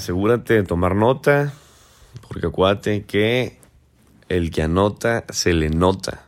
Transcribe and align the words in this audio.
asegúrate 0.00 0.54
de 0.54 0.62
tomar 0.62 0.96
nota, 0.96 1.52
porque 2.26 2.46
acuérdate 2.46 3.04
que 3.04 3.58
el 4.30 4.50
que 4.50 4.62
anota 4.62 5.24
se 5.28 5.52
le 5.52 5.68
nota. 5.68 6.24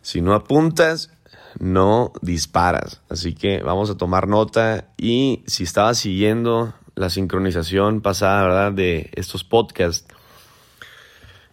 Si 0.00 0.22
no 0.22 0.32
apuntas, 0.32 1.10
no 1.58 2.14
disparas. 2.22 3.02
Así 3.10 3.34
que 3.34 3.62
vamos 3.62 3.90
a 3.90 3.98
tomar 3.98 4.26
nota 4.26 4.88
y 4.96 5.44
si 5.46 5.64
estabas 5.64 5.98
siguiendo 5.98 6.72
la 6.94 7.10
sincronización 7.10 8.00
pasada, 8.00 8.42
¿verdad? 8.44 8.72
De 8.72 9.10
estos 9.14 9.44
podcasts, 9.44 10.06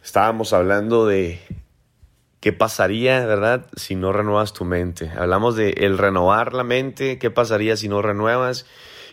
estábamos 0.02 0.54
hablando 0.54 1.06
de 1.06 1.42
qué 2.40 2.54
pasaría, 2.54 3.26
¿verdad? 3.26 3.66
Si 3.76 3.96
no 3.96 4.14
renuevas 4.14 4.54
tu 4.54 4.64
mente. 4.64 5.12
Hablamos 5.18 5.58
de 5.58 5.72
el 5.72 5.98
renovar 5.98 6.54
la 6.54 6.64
mente, 6.64 7.20
qué 7.20 7.30
pasaría 7.30 7.76
si 7.76 7.90
no 7.90 8.02
renuevas. 8.02 8.66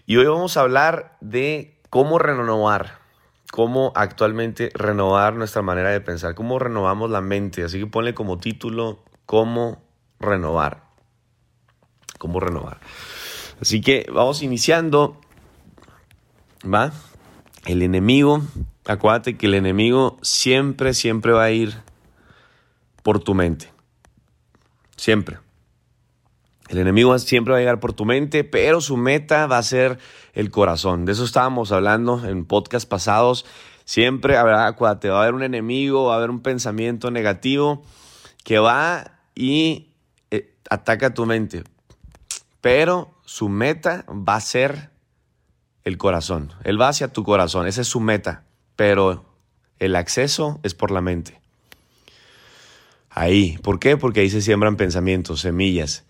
Y 0.06 0.16
hoy 0.16 0.26
vamos 0.26 0.56
a 0.56 0.62
hablar 0.62 1.16
de 1.20 1.78
cómo 1.90 2.18
renovar, 2.18 2.98
cómo 3.50 3.92
actualmente 3.94 4.70
renovar 4.74 5.34
nuestra 5.34 5.62
manera 5.62 5.90
de 5.90 6.00
pensar, 6.00 6.34
cómo 6.34 6.58
renovamos 6.58 7.10
la 7.10 7.20
mente. 7.20 7.64
Así 7.64 7.78
que 7.78 7.86
ponle 7.86 8.14
como 8.14 8.38
título, 8.38 9.02
cómo 9.26 9.82
renovar. 10.18 10.84
Cómo 12.18 12.40
renovar. 12.40 12.80
Así 13.60 13.80
que 13.80 14.06
vamos 14.12 14.42
iniciando. 14.42 15.20
¿Va? 16.62 16.92
El 17.66 17.82
enemigo, 17.82 18.42
acuérdate 18.86 19.36
que 19.36 19.46
el 19.46 19.54
enemigo 19.54 20.18
siempre, 20.22 20.94
siempre 20.94 21.32
va 21.32 21.44
a 21.44 21.50
ir 21.50 21.74
por 23.02 23.20
tu 23.20 23.34
mente. 23.34 23.70
Siempre. 24.96 25.38
El 26.70 26.78
enemigo 26.78 27.18
siempre 27.18 27.50
va 27.50 27.58
a 27.58 27.60
llegar 27.60 27.80
por 27.80 27.94
tu 27.94 28.04
mente, 28.04 28.44
pero 28.44 28.80
su 28.80 28.96
meta 28.96 29.48
va 29.48 29.58
a 29.58 29.62
ser 29.64 29.98
el 30.34 30.52
corazón. 30.52 31.04
De 31.04 31.10
eso 31.10 31.24
estábamos 31.24 31.72
hablando 31.72 32.24
en 32.24 32.44
podcast 32.44 32.88
pasados. 32.88 33.44
Siempre, 33.84 34.38
acuérdate, 34.38 35.08
va 35.08 35.18
a 35.18 35.22
haber 35.22 35.34
un 35.34 35.42
enemigo, 35.42 36.04
va 36.04 36.14
a 36.14 36.18
haber 36.18 36.30
un 36.30 36.42
pensamiento 36.42 37.10
negativo 37.10 37.82
que 38.44 38.60
va 38.60 39.18
y 39.34 39.88
eh, 40.30 40.54
ataca 40.70 41.12
tu 41.12 41.26
mente. 41.26 41.64
Pero 42.60 43.18
su 43.24 43.48
meta 43.48 44.04
va 44.08 44.36
a 44.36 44.40
ser 44.40 44.90
el 45.82 45.98
corazón. 45.98 46.52
Él 46.62 46.80
va 46.80 46.86
hacia 46.86 47.08
tu 47.08 47.24
corazón, 47.24 47.66
esa 47.66 47.80
es 47.80 47.88
su 47.88 47.98
meta. 47.98 48.44
Pero 48.76 49.24
el 49.80 49.96
acceso 49.96 50.60
es 50.62 50.74
por 50.74 50.92
la 50.92 51.00
mente. 51.00 51.40
Ahí. 53.10 53.58
¿Por 53.60 53.80
qué? 53.80 53.96
Porque 53.96 54.20
ahí 54.20 54.30
se 54.30 54.40
siembran 54.40 54.76
pensamientos, 54.76 55.40
semillas. 55.40 56.04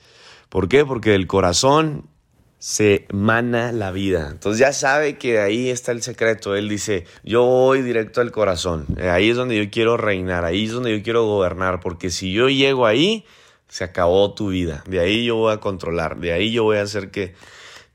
¿Por 0.51 0.69
qué? 0.69 0.85
Porque 0.85 1.11
del 1.11 1.29
corazón 1.29 2.11
se 2.59 3.07
mana 3.13 3.71
la 3.71 3.93
vida. 3.93 4.29
Entonces 4.33 4.59
ya 4.59 4.73
sabe 4.73 5.17
que 5.17 5.39
ahí 5.39 5.71
está 5.71 5.93
el 5.93 6.03
secreto. 6.03 6.57
Él 6.57 6.69
dice, 6.69 7.07
yo 7.23 7.45
voy 7.45 7.83
directo 7.83 8.21
al 8.21 8.33
corazón. 8.33 8.85
Ahí 9.01 9.31
es 9.31 9.37
donde 9.37 9.57
yo 9.57 9.71
quiero 9.71 9.97
reinar, 9.97 10.45
ahí 10.45 10.65
es 10.65 10.73
donde 10.73 10.97
yo 10.97 11.05
quiero 11.05 11.25
gobernar, 11.25 11.79
porque 11.79 12.11
si 12.11 12.33
yo 12.33 12.49
llego 12.49 12.87
ahí, 12.87 13.25
se 13.69 13.85
acabó 13.85 14.35
tu 14.35 14.49
vida. 14.49 14.83
De 14.89 14.99
ahí 14.99 15.25
yo 15.25 15.37
voy 15.37 15.53
a 15.53 15.59
controlar, 15.59 16.19
de 16.19 16.33
ahí 16.33 16.51
yo 16.51 16.65
voy 16.65 16.79
a 16.79 16.83
hacer 16.83 17.13
que, 17.13 17.35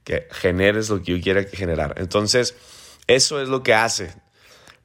que 0.05 0.25
generes 0.31 0.89
lo 0.89 1.03
que 1.03 1.17
yo 1.17 1.21
quiera 1.21 1.43
generar. 1.43 1.95
Entonces, 1.97 2.55
eso 3.07 3.41
es 3.41 3.49
lo 3.49 3.63
que 3.63 3.73
hace. 3.73 4.13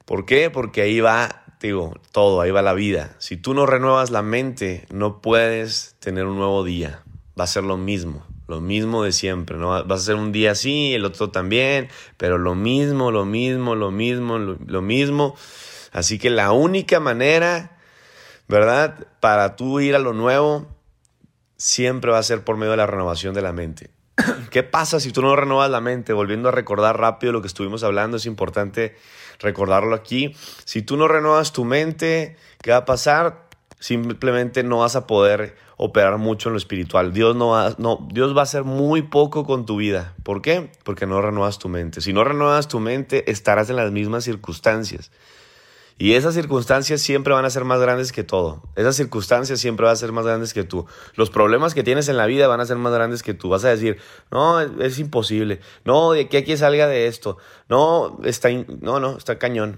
¿Por 0.03 0.25
qué? 0.25 0.49
Porque 0.49 0.81
ahí 0.81 0.99
va, 0.99 1.45
digo, 1.61 1.93
todo, 2.11 2.41
ahí 2.41 2.51
va 2.51 2.61
la 2.61 2.73
vida. 2.73 3.15
Si 3.19 3.37
tú 3.37 3.53
no 3.53 3.65
renuevas 3.65 4.11
la 4.11 4.23
mente, 4.23 4.85
no 4.91 5.21
puedes 5.21 5.95
tener 6.01 6.25
un 6.27 6.35
nuevo 6.35 6.65
día 6.65 7.01
va 7.39 7.45
a 7.45 7.47
ser 7.47 7.63
lo 7.63 7.77
mismo, 7.77 8.25
lo 8.47 8.61
mismo 8.61 9.03
de 9.03 9.11
siempre, 9.11 9.57
¿no? 9.57 9.69
Va 9.69 9.95
a 9.95 9.99
ser 9.99 10.15
un 10.15 10.31
día 10.31 10.51
así, 10.51 10.93
el 10.93 11.05
otro 11.05 11.29
también, 11.29 11.89
pero 12.17 12.37
lo 12.37 12.55
mismo, 12.55 13.11
lo 13.11 13.25
mismo, 13.25 13.75
lo 13.75 13.91
mismo, 13.91 14.37
lo, 14.37 14.81
mismo. 14.81 15.35
Así 15.91 16.19
que 16.19 16.29
la 16.29 16.51
única 16.51 16.99
manera, 16.99 17.77
¿verdad? 18.47 19.07
Para 19.19 19.55
tú 19.55 19.79
ir 19.79 19.95
a 19.95 19.99
lo 19.99 20.13
nuevo, 20.13 20.67
siempre 21.57 22.11
va 22.11 22.17
a 22.17 22.23
ser 22.23 22.43
por 22.43 22.57
medio 22.57 22.71
de 22.71 22.77
la 22.77 22.87
renovación 22.87 23.33
de 23.33 23.41
la 23.41 23.53
mente. 23.53 23.91
¿Qué 24.51 24.63
pasa 24.63 24.99
si 24.99 25.11
tú 25.11 25.21
no 25.21 25.35
renuevas 25.35 25.69
la 25.69 25.81
mente? 25.81 26.13
Volviendo 26.13 26.49
a 26.49 26.51
recordar 26.51 26.99
rápido 26.99 27.31
lo 27.31 27.41
que 27.41 27.47
estuvimos 27.47 27.83
hablando, 27.83 28.17
es 28.17 28.25
importante 28.25 28.95
recordarlo 29.39 29.95
aquí. 29.95 30.35
Si 30.65 30.81
tú 30.81 30.97
no 30.97 31.07
renuevas 31.07 31.53
tu 31.53 31.65
mente, 31.65 32.35
¿qué 32.61 32.71
va 32.71 32.77
a 32.77 32.85
pasar? 32.85 33.47
Simplemente 33.79 34.63
no 34.63 34.79
vas 34.79 34.95
a 34.95 35.07
poder 35.07 35.55
operar 35.83 36.19
mucho 36.19 36.49
en 36.49 36.53
lo 36.53 36.57
espiritual. 36.59 37.11
Dios 37.11 37.35
no 37.35 37.49
va, 37.49 37.73
no, 37.79 38.07
Dios 38.13 38.35
va 38.37 38.41
a 38.41 38.43
hacer 38.43 38.63
muy 38.63 39.01
poco 39.01 39.45
con 39.45 39.65
tu 39.65 39.77
vida. 39.77 40.13
¿Por 40.21 40.43
qué? 40.43 40.69
Porque 40.83 41.07
no 41.07 41.19
renuevas 41.23 41.57
tu 41.57 41.69
mente. 41.69 42.01
Si 42.01 42.13
no 42.13 42.23
renuevas 42.23 42.67
tu 42.67 42.79
mente, 42.79 43.31
estarás 43.31 43.67
en 43.71 43.77
las 43.77 43.91
mismas 43.91 44.23
circunstancias. 44.23 45.11
Y 45.97 46.13
esas 46.13 46.35
circunstancias 46.35 47.01
siempre 47.01 47.33
van 47.33 47.45
a 47.45 47.49
ser 47.49 47.65
más 47.65 47.81
grandes 47.81 48.11
que 48.11 48.23
todo. 48.23 48.61
Esas 48.75 48.95
circunstancias 48.95 49.59
siempre 49.59 49.87
van 49.87 49.93
a 49.93 49.95
ser 49.95 50.11
más 50.11 50.23
grandes 50.23 50.53
que 50.53 50.63
tú. 50.63 50.85
Los 51.15 51.31
problemas 51.31 51.73
que 51.73 51.81
tienes 51.81 52.07
en 52.09 52.17
la 52.17 52.27
vida 52.27 52.47
van 52.47 52.61
a 52.61 52.65
ser 52.67 52.77
más 52.77 52.93
grandes 52.93 53.23
que 53.23 53.33
tú. 53.33 53.49
Vas 53.49 53.65
a 53.65 53.69
decir, 53.69 53.97
no, 54.29 54.61
es, 54.61 54.99
imposible. 54.99 55.61
No, 55.83 56.11
de 56.11 56.29
que 56.29 56.37
aquí 56.37 56.55
salga 56.57 56.85
de 56.85 57.07
esto. 57.07 57.37
No, 57.69 58.19
está, 58.23 58.49
no, 58.81 58.99
no, 58.99 59.17
está 59.17 59.39
cañón 59.39 59.77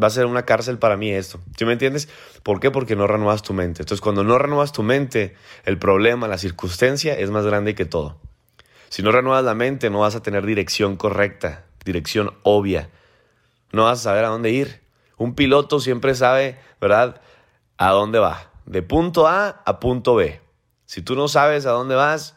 va 0.00 0.06
a 0.06 0.10
ser 0.10 0.26
una 0.26 0.44
cárcel 0.44 0.78
para 0.78 0.96
mí 0.96 1.10
esto. 1.10 1.40
¿Sí 1.56 1.64
me 1.64 1.72
entiendes? 1.72 2.08
¿Por 2.42 2.60
qué? 2.60 2.70
Porque 2.70 2.96
no 2.96 3.06
renuevas 3.06 3.42
tu 3.42 3.52
mente. 3.52 3.82
Entonces, 3.82 4.00
cuando 4.00 4.24
no 4.24 4.38
renuevas 4.38 4.72
tu 4.72 4.82
mente, 4.82 5.34
el 5.64 5.78
problema, 5.78 6.28
la 6.28 6.38
circunstancia 6.38 7.14
es 7.14 7.30
más 7.30 7.44
grande 7.44 7.74
que 7.74 7.84
todo. 7.84 8.18
Si 8.88 9.02
no 9.02 9.12
renuevas 9.12 9.44
la 9.44 9.54
mente, 9.54 9.90
no 9.90 10.00
vas 10.00 10.14
a 10.14 10.22
tener 10.22 10.44
dirección 10.46 10.96
correcta, 10.96 11.64
dirección 11.84 12.34
obvia. 12.42 12.90
No 13.72 13.84
vas 13.84 14.00
a 14.00 14.02
saber 14.02 14.24
a 14.24 14.28
dónde 14.28 14.50
ir. 14.50 14.82
Un 15.16 15.34
piloto 15.34 15.80
siempre 15.80 16.14
sabe, 16.14 16.58
¿verdad? 16.80 17.20
A 17.78 17.90
dónde 17.90 18.18
va. 18.18 18.50
De 18.66 18.82
punto 18.82 19.26
A 19.26 19.62
a 19.64 19.80
punto 19.80 20.14
B. 20.14 20.40
Si 20.84 21.00
tú 21.00 21.16
no 21.16 21.28
sabes 21.28 21.64
a 21.64 21.70
dónde 21.70 21.94
vas, 21.94 22.36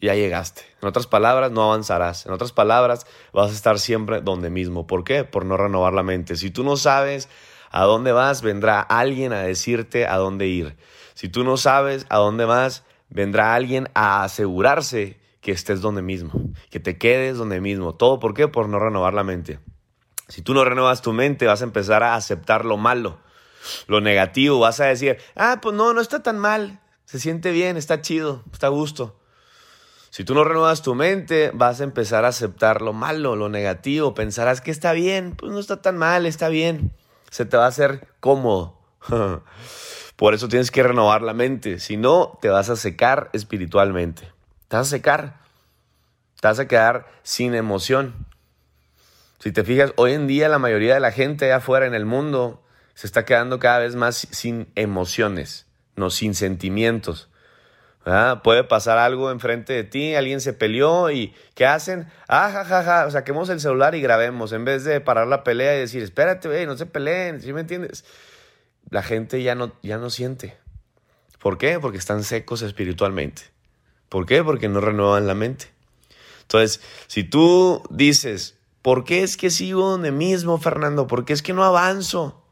ya 0.00 0.14
llegaste. 0.14 0.62
En 0.80 0.88
otras 0.88 1.06
palabras, 1.06 1.50
no 1.50 1.62
avanzarás. 1.62 2.26
En 2.26 2.32
otras 2.32 2.52
palabras, 2.52 3.06
vas 3.32 3.50
a 3.50 3.54
estar 3.54 3.78
siempre 3.78 4.20
donde 4.20 4.50
mismo. 4.50 4.86
¿Por 4.86 5.04
qué? 5.04 5.24
Por 5.24 5.44
no 5.44 5.56
renovar 5.56 5.92
la 5.92 6.02
mente. 6.02 6.36
Si 6.36 6.50
tú 6.50 6.62
no 6.62 6.76
sabes 6.76 7.28
a 7.70 7.84
dónde 7.84 8.12
vas, 8.12 8.42
vendrá 8.42 8.80
alguien 8.80 9.32
a 9.32 9.40
decirte 9.40 10.06
a 10.06 10.16
dónde 10.16 10.46
ir. 10.46 10.76
Si 11.14 11.28
tú 11.28 11.42
no 11.44 11.56
sabes 11.56 12.06
a 12.10 12.18
dónde 12.18 12.44
vas, 12.44 12.84
vendrá 13.08 13.54
alguien 13.54 13.88
a 13.94 14.22
asegurarse 14.22 15.18
que 15.40 15.52
estés 15.52 15.80
donde 15.80 16.02
mismo, 16.02 16.32
que 16.70 16.80
te 16.80 16.98
quedes 16.98 17.36
donde 17.36 17.60
mismo. 17.60 17.94
¿Todo 17.94 18.20
por 18.20 18.34
qué? 18.34 18.48
Por 18.48 18.68
no 18.68 18.78
renovar 18.78 19.14
la 19.14 19.24
mente. 19.24 19.58
Si 20.28 20.42
tú 20.42 20.54
no 20.54 20.64
renovas 20.64 21.02
tu 21.02 21.12
mente, 21.12 21.46
vas 21.46 21.62
a 21.62 21.64
empezar 21.64 22.02
a 22.02 22.14
aceptar 22.14 22.64
lo 22.64 22.76
malo, 22.76 23.18
lo 23.86 24.00
negativo. 24.00 24.60
Vas 24.60 24.78
a 24.80 24.86
decir, 24.86 25.18
ah, 25.34 25.58
pues 25.60 25.74
no, 25.74 25.92
no 25.92 26.00
está 26.00 26.22
tan 26.22 26.38
mal. 26.38 26.80
Se 27.04 27.18
siente 27.18 27.50
bien, 27.50 27.76
está 27.76 28.02
chido, 28.02 28.44
está 28.52 28.66
a 28.66 28.70
gusto. 28.70 29.17
Si 30.10 30.24
tú 30.24 30.34
no 30.34 30.44
renuevas 30.44 30.82
tu 30.82 30.94
mente, 30.94 31.50
vas 31.52 31.80
a 31.80 31.84
empezar 31.84 32.24
a 32.24 32.28
aceptar 32.28 32.82
lo 32.82 32.92
malo, 32.92 33.36
lo 33.36 33.48
negativo. 33.48 34.14
Pensarás 34.14 34.60
que 34.60 34.70
está 34.70 34.92
bien, 34.92 35.34
pues 35.36 35.52
no 35.52 35.58
está 35.58 35.82
tan 35.82 35.96
mal, 35.96 36.26
está 36.26 36.48
bien. 36.48 36.92
Se 37.30 37.44
te 37.44 37.56
va 37.56 37.66
a 37.66 37.68
hacer 37.68 38.08
cómodo. 38.20 38.78
Por 40.16 40.34
eso 40.34 40.48
tienes 40.48 40.70
que 40.70 40.82
renovar 40.82 41.22
la 41.22 41.34
mente. 41.34 41.78
Si 41.78 41.96
no, 41.96 42.38
te 42.40 42.48
vas 42.48 42.70
a 42.70 42.76
secar 42.76 43.30
espiritualmente. 43.32 44.32
Te 44.68 44.76
vas 44.76 44.88
a 44.88 44.90
secar. 44.90 45.38
Te 46.40 46.48
vas 46.48 46.58
a 46.58 46.66
quedar 46.66 47.06
sin 47.22 47.54
emoción. 47.54 48.26
Si 49.38 49.52
te 49.52 49.62
fijas, 49.62 49.92
hoy 49.96 50.14
en 50.14 50.26
día 50.26 50.48
la 50.48 50.58
mayoría 50.58 50.94
de 50.94 51.00
la 51.00 51.12
gente 51.12 51.44
allá 51.44 51.56
afuera 51.56 51.86
en 51.86 51.94
el 51.94 52.06
mundo 52.06 52.62
se 52.94 53.06
está 53.06 53.24
quedando 53.24 53.60
cada 53.60 53.78
vez 53.78 53.94
más 53.94 54.26
sin 54.32 54.72
emociones, 54.74 55.66
no 55.94 56.10
sin 56.10 56.34
sentimientos. 56.34 57.27
Puede 58.42 58.64
pasar 58.64 58.96
algo 58.96 59.30
enfrente 59.30 59.74
de 59.74 59.84
ti, 59.84 60.14
alguien 60.14 60.40
se 60.40 60.54
peleó 60.54 61.10
y 61.10 61.34
¿qué 61.54 61.66
hacen? 61.66 62.08
Ah, 62.26 62.64
ja, 62.66 63.10
saquemos 63.10 63.50
el 63.50 63.60
celular 63.60 63.94
y 63.94 64.00
grabemos 64.00 64.52
en 64.52 64.64
vez 64.64 64.84
de 64.84 65.00
parar 65.00 65.26
la 65.26 65.44
pelea 65.44 65.76
y 65.76 65.80
decir, 65.80 66.02
espérate, 66.02 66.64
no 66.66 66.76
se 66.76 66.86
peleen, 66.86 67.42
¿sí 67.42 67.52
me 67.52 67.60
entiendes? 67.60 68.04
La 68.88 69.02
gente 69.02 69.42
ya 69.42 69.54
no, 69.54 69.74
ya 69.82 69.98
no 69.98 70.08
siente. 70.08 70.56
¿Por 71.38 71.58
qué? 71.58 71.78
Porque 71.80 71.98
están 71.98 72.24
secos 72.24 72.62
espiritualmente. 72.62 73.42
¿Por 74.08 74.24
qué? 74.24 74.42
Porque 74.42 74.68
no 74.68 74.80
renuevan 74.80 75.26
la 75.26 75.34
mente. 75.34 75.66
Entonces, 76.42 76.80
si 77.08 77.24
tú 77.24 77.82
dices, 77.90 78.56
¿por 78.80 79.04
qué 79.04 79.22
es 79.22 79.36
que 79.36 79.50
sigo 79.50 79.90
donde 79.90 80.12
mismo, 80.12 80.56
Fernando? 80.56 81.06
¿Por 81.06 81.26
qué 81.26 81.34
es 81.34 81.42
que 81.42 81.52
no 81.52 81.62
avanzo? 81.62 82.42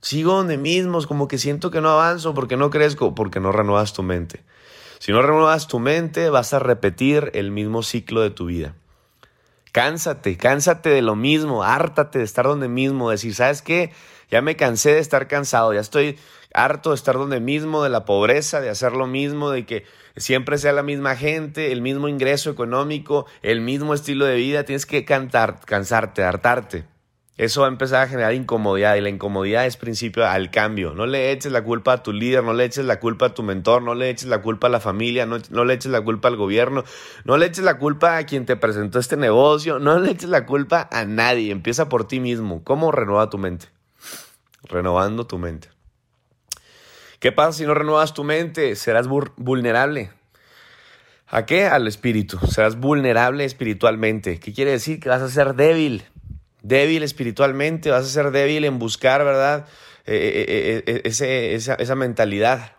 Sigo 0.00 0.32
donde 0.32 0.56
mismo, 0.56 1.02
como 1.06 1.28
que 1.28 1.36
siento 1.36 1.70
que 1.70 1.82
no 1.82 1.90
avanzo 1.90 2.32
porque 2.32 2.56
no 2.56 2.70
crezco, 2.70 3.14
porque 3.14 3.40
no 3.40 3.52
renuevas 3.52 3.92
tu 3.92 4.02
mente. 4.02 4.44
Si 5.04 5.12
no 5.12 5.20
renuevas 5.20 5.68
tu 5.68 5.80
mente, 5.80 6.30
vas 6.30 6.54
a 6.54 6.58
repetir 6.58 7.30
el 7.34 7.50
mismo 7.50 7.82
ciclo 7.82 8.22
de 8.22 8.30
tu 8.30 8.46
vida. 8.46 8.74
Cánsate, 9.70 10.38
cánsate 10.38 10.88
de 10.88 11.02
lo 11.02 11.14
mismo, 11.14 11.62
hártate 11.62 12.20
de 12.20 12.24
estar 12.24 12.46
donde 12.46 12.68
mismo, 12.68 13.10
decir, 13.10 13.34
¿sabes 13.34 13.60
qué? 13.60 13.92
Ya 14.30 14.40
me 14.40 14.56
cansé 14.56 14.94
de 14.94 15.00
estar 15.00 15.28
cansado, 15.28 15.74
ya 15.74 15.80
estoy 15.80 16.18
harto 16.54 16.88
de 16.88 16.96
estar 16.96 17.16
donde 17.16 17.38
mismo, 17.38 17.82
de 17.82 17.90
la 17.90 18.06
pobreza, 18.06 18.62
de 18.62 18.70
hacer 18.70 18.92
lo 18.92 19.06
mismo, 19.06 19.50
de 19.50 19.66
que 19.66 19.84
siempre 20.16 20.56
sea 20.56 20.72
la 20.72 20.82
misma 20.82 21.16
gente, 21.16 21.70
el 21.70 21.82
mismo 21.82 22.08
ingreso 22.08 22.48
económico, 22.48 23.26
el 23.42 23.60
mismo 23.60 23.92
estilo 23.92 24.24
de 24.24 24.36
vida, 24.36 24.64
tienes 24.64 24.86
que 24.86 25.04
cantar, 25.04 25.60
cansarte, 25.66 26.24
hartarte. 26.24 26.86
Eso 27.36 27.62
va 27.62 27.66
a 27.66 27.70
empezar 27.70 28.02
a 28.02 28.06
generar 28.06 28.32
incomodidad 28.32 28.94
y 28.94 29.00
la 29.00 29.08
incomodidad 29.08 29.66
es 29.66 29.76
principio 29.76 30.24
al 30.24 30.52
cambio. 30.52 30.94
No 30.94 31.04
le 31.04 31.32
eches 31.32 31.50
la 31.50 31.64
culpa 31.64 31.94
a 31.94 32.02
tu 32.02 32.12
líder, 32.12 32.44
no 32.44 32.52
le 32.52 32.64
eches 32.64 32.84
la 32.84 33.00
culpa 33.00 33.26
a 33.26 33.34
tu 33.34 33.42
mentor, 33.42 33.82
no 33.82 33.96
le 33.96 34.08
eches 34.08 34.28
la 34.28 34.40
culpa 34.40 34.68
a 34.68 34.70
la 34.70 34.78
familia, 34.78 35.26
no, 35.26 35.64
le 35.64 35.74
eches 35.74 35.90
la 35.90 36.00
culpa 36.00 36.28
al 36.28 36.36
gobierno, 36.36 36.84
no 37.24 37.36
le 37.36 37.46
eches 37.46 37.64
la 37.64 37.76
culpa 37.78 38.18
a 38.18 38.24
quien 38.24 38.46
te 38.46 38.54
presentó 38.54 39.00
este 39.00 39.16
negocio, 39.16 39.80
no 39.80 39.98
le 39.98 40.12
eches 40.12 40.30
la 40.30 40.46
culpa 40.46 40.88
a 40.92 41.04
nadie. 41.06 41.50
Empieza 41.50 41.88
por 41.88 42.06
ti 42.06 42.20
mismo. 42.20 42.62
¿Cómo 42.62 42.92
renueva 42.92 43.28
tu 43.30 43.38
mente? 43.38 43.66
Renovando 44.62 45.26
tu 45.26 45.36
mente. 45.38 45.70
¿Qué 47.18 47.32
pasa 47.32 47.58
si 47.58 47.66
no 47.66 47.74
renuevas 47.74 48.14
tu 48.14 48.22
mente? 48.22 48.76
Serás 48.76 49.08
vulnerable. 49.08 50.12
¿A 51.26 51.46
qué? 51.46 51.66
Al 51.66 51.88
espíritu. 51.88 52.38
Serás 52.46 52.78
vulnerable 52.78 53.44
espiritualmente. 53.44 54.38
¿Qué 54.38 54.52
quiere 54.52 54.70
decir? 54.70 55.00
Que 55.00 55.08
vas 55.08 55.22
a 55.22 55.28
ser 55.28 55.54
débil 55.54 56.04
débil 56.64 57.02
espiritualmente, 57.02 57.90
vas 57.90 58.06
a 58.06 58.08
ser 58.08 58.30
débil 58.32 58.64
en 58.64 58.78
buscar, 58.80 59.22
¿verdad? 59.24 59.66
Eh, 60.06 60.82
eh, 60.86 60.92
eh, 60.94 61.02
esa, 61.04 61.74
esa 61.74 61.94
mentalidad. 61.94 62.72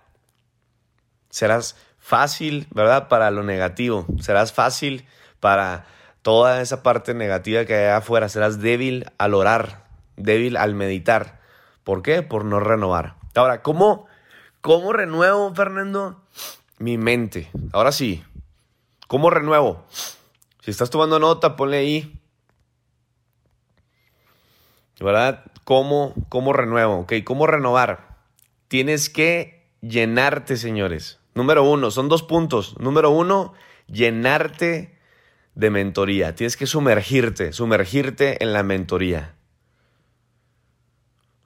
Serás 1.29 1.77
fácil, 1.99 2.67
¿verdad? 2.71 3.07
Para 3.07 3.31
lo 3.31 3.43
negativo. 3.43 4.05
Serás 4.19 4.51
fácil 4.51 5.05
para 5.39 5.85
toda 6.23 6.61
esa 6.61 6.81
parte 6.81 7.13
negativa 7.13 7.65
que 7.65 7.75
hay 7.75 7.85
afuera. 7.91 8.27
Serás 8.27 8.59
débil 8.59 9.05
al 9.19 9.35
orar, 9.35 9.85
débil 10.17 10.57
al 10.57 10.73
meditar. 10.73 11.39
¿Por 11.83 12.01
qué? 12.01 12.23
Por 12.23 12.43
no 12.43 12.59
renovar. 12.59 13.15
Ahora, 13.35 13.61
¿cómo, 13.61 14.07
cómo 14.61 14.93
renuevo, 14.93 15.53
Fernando? 15.53 16.23
Mi 16.79 16.97
mente. 16.97 17.51
Ahora 17.71 17.91
sí. 17.91 18.23
¿Cómo 19.07 19.29
renuevo? 19.29 19.85
Si 20.61 20.71
estás 20.71 20.89
tomando 20.89 21.19
nota, 21.19 21.55
ponle 21.55 21.77
ahí 21.77 22.19
¿verdad? 24.99 25.43
¿Cómo, 25.63 26.13
cómo 26.29 26.53
renuevo? 26.53 26.99
¿Ok? 26.99 27.13
¿Cómo 27.23 27.47
renovar? 27.47 28.17
Tienes 28.67 29.09
que 29.09 29.67
llenarte, 29.81 30.57
señores. 30.57 31.19
Número 31.33 31.63
uno, 31.63 31.91
son 31.91 32.07
dos 32.07 32.23
puntos. 32.23 32.79
Número 32.79 33.09
uno, 33.09 33.53
llenarte 33.87 34.97
de 35.55 35.69
mentoría. 35.69 36.35
Tienes 36.35 36.57
que 36.57 36.65
sumergirte, 36.65 37.51
sumergirte 37.51 38.41
en 38.43 38.53
la 38.53 38.63
mentoría. 38.63 39.35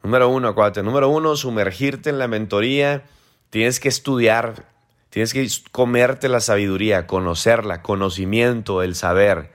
Número 0.04 0.30
uno, 0.30 0.50
acuérdate. 0.50 0.84
Número 0.84 1.10
uno, 1.10 1.36
sumergirte 1.36 2.10
en 2.10 2.20
la 2.20 2.28
mentoría. 2.28 3.04
Tienes 3.50 3.80
que 3.80 3.90
estudiar, 3.90 4.68
tienes 5.10 5.34
que 5.34 5.48
comerte 5.72 6.30
la 6.30 6.40
sabiduría, 6.40 7.08
conocerla, 7.08 7.82
conocimiento, 7.82 8.84
el 8.84 8.96
saber. 8.96 9.52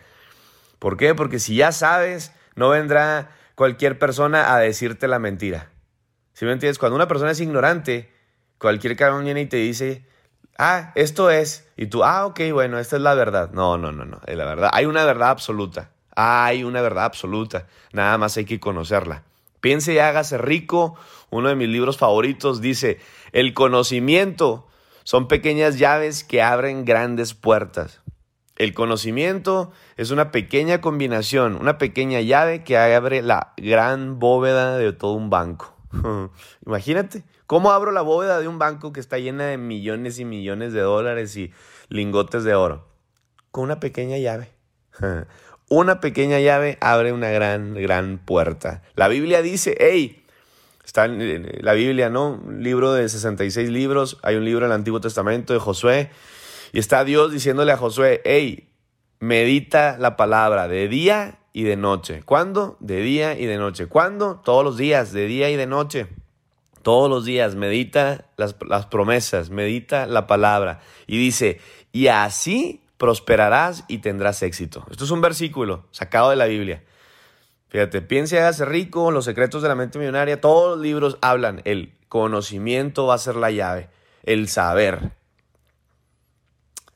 ¿Por 0.80 0.96
qué? 0.96 1.14
Porque 1.14 1.38
si 1.38 1.56
ya 1.56 1.70
sabes, 1.70 2.32
no 2.56 2.70
vendrá 2.70 3.30
cualquier 3.54 3.98
persona 3.98 4.54
a 4.54 4.58
decirte 4.58 5.08
la 5.08 5.18
mentira. 5.18 5.70
¿Sí 6.32 6.44
me 6.44 6.52
entiendes? 6.52 6.78
Cuando 6.78 6.96
una 6.96 7.08
persona 7.08 7.30
es 7.30 7.40
ignorante, 7.40 8.12
cualquier 8.58 8.96
cabrón 8.96 9.24
viene 9.24 9.42
y 9.42 9.46
te 9.46 9.58
dice, 9.58 10.06
ah, 10.58 10.92
esto 10.94 11.30
es, 11.30 11.68
y 11.76 11.86
tú, 11.86 12.04
ah, 12.04 12.26
ok, 12.26 12.40
bueno, 12.52 12.78
esta 12.78 12.96
es 12.96 13.02
la 13.02 13.14
verdad. 13.14 13.50
No, 13.52 13.78
no, 13.78 13.92
no, 13.92 14.04
no, 14.04 14.20
es 14.26 14.36
la 14.36 14.44
verdad. 14.44 14.70
Hay 14.72 14.86
una 14.86 15.04
verdad 15.04 15.30
absoluta. 15.30 15.90
Hay 16.16 16.64
una 16.64 16.80
verdad 16.80 17.04
absoluta. 17.04 17.66
Nada 17.92 18.18
más 18.18 18.36
hay 18.36 18.44
que 18.44 18.60
conocerla. 18.60 19.24
Piense 19.60 19.94
y 19.94 19.98
hágase 19.98 20.38
rico. 20.38 20.96
Uno 21.30 21.48
de 21.48 21.56
mis 21.56 21.68
libros 21.68 21.98
favoritos 21.98 22.60
dice, 22.60 23.00
el 23.32 23.54
conocimiento 23.54 24.68
son 25.02 25.28
pequeñas 25.28 25.78
llaves 25.78 26.24
que 26.24 26.42
abren 26.42 26.84
grandes 26.84 27.34
puertas. 27.34 28.00
El 28.56 28.72
conocimiento 28.72 29.72
es 29.96 30.10
una 30.10 30.30
pequeña 30.30 30.80
combinación, 30.80 31.56
una 31.56 31.76
pequeña 31.76 32.20
llave 32.20 32.62
que 32.62 32.78
abre 32.78 33.20
la 33.20 33.52
gran 33.56 34.20
bóveda 34.20 34.78
de 34.78 34.92
todo 34.92 35.14
un 35.14 35.28
banco. 35.28 35.76
Imagínate, 36.66 37.24
¿cómo 37.46 37.72
abro 37.72 37.90
la 37.90 38.02
bóveda 38.02 38.38
de 38.38 38.46
un 38.46 38.60
banco 38.60 38.92
que 38.92 39.00
está 39.00 39.18
llena 39.18 39.46
de 39.46 39.58
millones 39.58 40.20
y 40.20 40.24
millones 40.24 40.72
de 40.72 40.80
dólares 40.80 41.36
y 41.36 41.52
lingotes 41.88 42.44
de 42.44 42.54
oro? 42.54 42.86
Con 43.50 43.64
una 43.64 43.80
pequeña 43.80 44.18
llave. 44.18 44.52
una 45.68 46.00
pequeña 46.00 46.38
llave 46.38 46.78
abre 46.80 47.12
una 47.12 47.30
gran, 47.30 47.74
gran 47.74 48.18
puerta. 48.18 48.82
La 48.94 49.08
Biblia 49.08 49.42
dice, 49.42 49.76
hey, 49.80 50.24
está 50.84 51.06
en 51.06 51.48
la 51.60 51.72
Biblia, 51.72 52.08
¿no? 52.08 52.34
Un 52.34 52.62
libro 52.62 52.92
de 52.92 53.08
66 53.08 53.68
libros, 53.68 54.18
hay 54.22 54.36
un 54.36 54.44
libro 54.44 54.66
del 54.66 54.72
Antiguo 54.72 55.00
Testamento 55.00 55.52
de 55.52 55.58
Josué 55.58 56.10
y 56.74 56.80
está 56.80 57.04
Dios 57.04 57.30
diciéndole 57.30 57.70
a 57.70 57.76
Josué, 57.76 58.20
hey, 58.24 58.68
medita 59.20 59.96
la 59.96 60.16
palabra 60.16 60.66
de 60.66 60.88
día 60.88 61.38
y 61.52 61.62
de 61.62 61.76
noche. 61.76 62.24
¿Cuándo? 62.24 62.76
De 62.80 63.00
día 63.00 63.38
y 63.38 63.46
de 63.46 63.58
noche. 63.58 63.86
¿Cuándo? 63.86 64.40
Todos 64.44 64.64
los 64.64 64.76
días, 64.76 65.12
de 65.12 65.26
día 65.26 65.50
y 65.50 65.56
de 65.56 65.68
noche. 65.68 66.08
Todos 66.82 67.08
los 67.08 67.24
días, 67.24 67.54
medita 67.54 68.24
las, 68.36 68.56
las 68.68 68.86
promesas, 68.86 69.50
medita 69.50 70.06
la 70.06 70.26
palabra. 70.26 70.80
Y 71.06 71.16
dice, 71.16 71.60
y 71.92 72.08
así 72.08 72.82
prosperarás 72.96 73.84
y 73.86 73.98
tendrás 73.98 74.42
éxito. 74.42 74.84
Esto 74.90 75.04
es 75.04 75.12
un 75.12 75.20
versículo 75.20 75.86
sacado 75.92 76.30
de 76.30 76.36
la 76.36 76.46
Biblia. 76.46 76.82
Fíjate, 77.68 78.02
piensa 78.02 78.34
y 78.34 78.38
hágase 78.40 78.64
rico, 78.64 79.12
los 79.12 79.26
secretos 79.26 79.62
de 79.62 79.68
la 79.68 79.76
mente 79.76 80.00
millonaria, 80.00 80.40
todos 80.40 80.76
los 80.76 80.84
libros 80.84 81.18
hablan, 81.22 81.62
el 81.66 81.94
conocimiento 82.08 83.06
va 83.06 83.14
a 83.14 83.18
ser 83.18 83.36
la 83.36 83.52
llave, 83.52 83.90
el 84.24 84.48
saber 84.48 85.12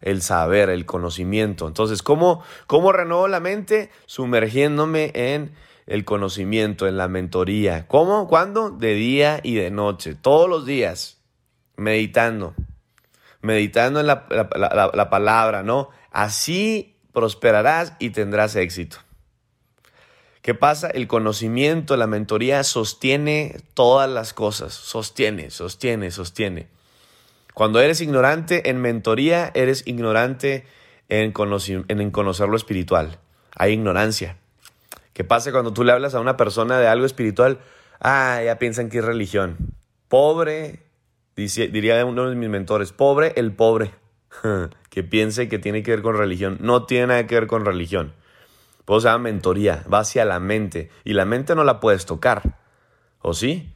el 0.01 0.23
saber, 0.23 0.71
el 0.71 0.87
conocimiento. 0.87 1.67
Entonces, 1.67 2.03
¿cómo, 2.03 2.43
cómo 2.67 2.93
renuevo 2.93 3.29
la 3.29 3.41
mente? 3.41 3.91
Sumergiéndome 4.07 5.11
en 5.15 5.53
el 5.87 6.05
conocimiento, 6.05 6.87
en 6.87 6.97
la 6.97 7.09
mentoría. 7.09 7.87
¿Cómo? 7.89 8.29
¿Cuándo? 8.29 8.71
De 8.71 8.95
día 8.95 9.41
y 9.43 9.55
de 9.55 9.71
noche, 9.71 10.15
todos 10.15 10.49
los 10.49 10.67
días, 10.67 11.19
meditando, 11.77 12.55
meditando 13.41 14.01
en 14.01 14.07
la, 14.07 14.27
la 14.95 15.11
palabra, 15.11 15.63
¿no? 15.63 15.89
Así 16.11 16.97
prosperarás 17.13 17.95
y 17.99 18.11
tendrás 18.11 18.55
éxito. 18.55 18.99
¿Qué 20.43 20.55
pasa? 20.55 20.89
El 20.89 21.09
conocimiento, 21.09 21.97
la 21.97 22.07
mentoría 22.07 22.63
sostiene 22.65 23.61
todas 23.75 24.09
las 24.09 24.33
cosas, 24.33 24.73
sostiene, 24.73 25.51
sostiene, 25.51 26.11
sostiene. 26.11 26.69
Cuando 27.59 27.81
eres 27.81 28.01
ignorante 28.01 28.71
en 28.71 28.81
mentoría, 28.81 29.51
eres 29.53 29.83
ignorante 29.85 30.65
en, 31.09 31.33
conocer 31.33 32.49
lo 32.49 32.57
espiritual. 32.57 33.19
Hay 33.57 33.73
ignorancia. 33.73 34.37
¿Qué 35.13 35.25
pasa 35.25 35.51
cuando 35.51 35.73
tú 35.73 35.83
le 35.83 35.91
hablas 35.91 36.15
a 36.15 36.21
una 36.21 36.37
persona 36.37 36.79
de 36.79 36.87
algo 36.87 37.05
espiritual? 37.05 37.59
Ah, 38.01 38.41
ya 38.45 38.61
piensan 38.61 38.89
que 38.89 38.99
es 38.99 39.05
religión. 39.05 39.57
Pobre, 40.07 40.85
diría 41.35 42.07
uno 42.07 42.31
de 42.31 42.37
mis 42.37 42.49
mentores, 42.49 42.93
pobre 42.93 43.33
el 43.35 43.51
pobre, 43.51 43.91
que 44.89 45.03
piense 45.03 45.49
que 45.49 45.59
tiene 45.59 45.83
que 45.83 45.91
ver 45.91 46.03
con 46.03 46.17
religión. 46.17 46.59
No 46.61 46.85
tiene 46.85 47.09
nada 47.09 47.27
que 47.27 47.35
ver 47.35 47.49
con 47.49 47.65
religión. 47.65 48.13
Pues 48.85 49.03
se 49.03 49.09
llama 49.09 49.25
mentoría, 49.25 49.83
va 49.93 49.99
hacia 49.99 50.25
la 50.25 50.39
mente. 50.39 50.91
Y 51.03 51.15
la 51.15 51.25
mente 51.25 51.57
no 51.57 51.65
la 51.65 51.81
puedes 51.81 52.07
tocar. 52.07 52.61
¿O 53.21 53.35
sí? 53.35 53.75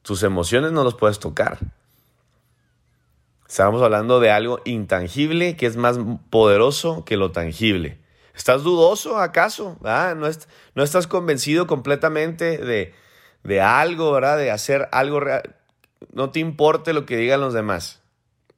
Tus 0.00 0.22
emociones 0.22 0.72
no 0.72 0.84
los 0.84 0.94
puedes 0.94 1.18
tocar. 1.18 1.58
Estamos 3.54 3.82
hablando 3.82 4.18
de 4.18 4.32
algo 4.32 4.58
intangible 4.64 5.56
que 5.56 5.66
es 5.66 5.76
más 5.76 5.96
poderoso 6.28 7.04
que 7.04 7.16
lo 7.16 7.30
tangible. 7.30 7.98
¿Estás 8.34 8.64
dudoso 8.64 9.20
acaso? 9.20 9.78
Ah, 9.84 10.14
¿No, 10.16 10.26
¿No, 10.74 10.82
estás 10.82 11.06
convencido 11.06 11.68
completamente 11.68 12.58
de, 12.58 13.60
algo, 13.60 14.10
¿verdad? 14.10 14.38
De 14.38 14.50
hacer 14.50 14.88
algo 14.90 15.20
real. 15.20 15.54
No 16.12 16.30
te 16.30 16.40
importe 16.40 16.92
lo 16.92 17.06
que 17.06 17.16
digan 17.16 17.42
los 17.42 17.54
demás. 17.54 18.02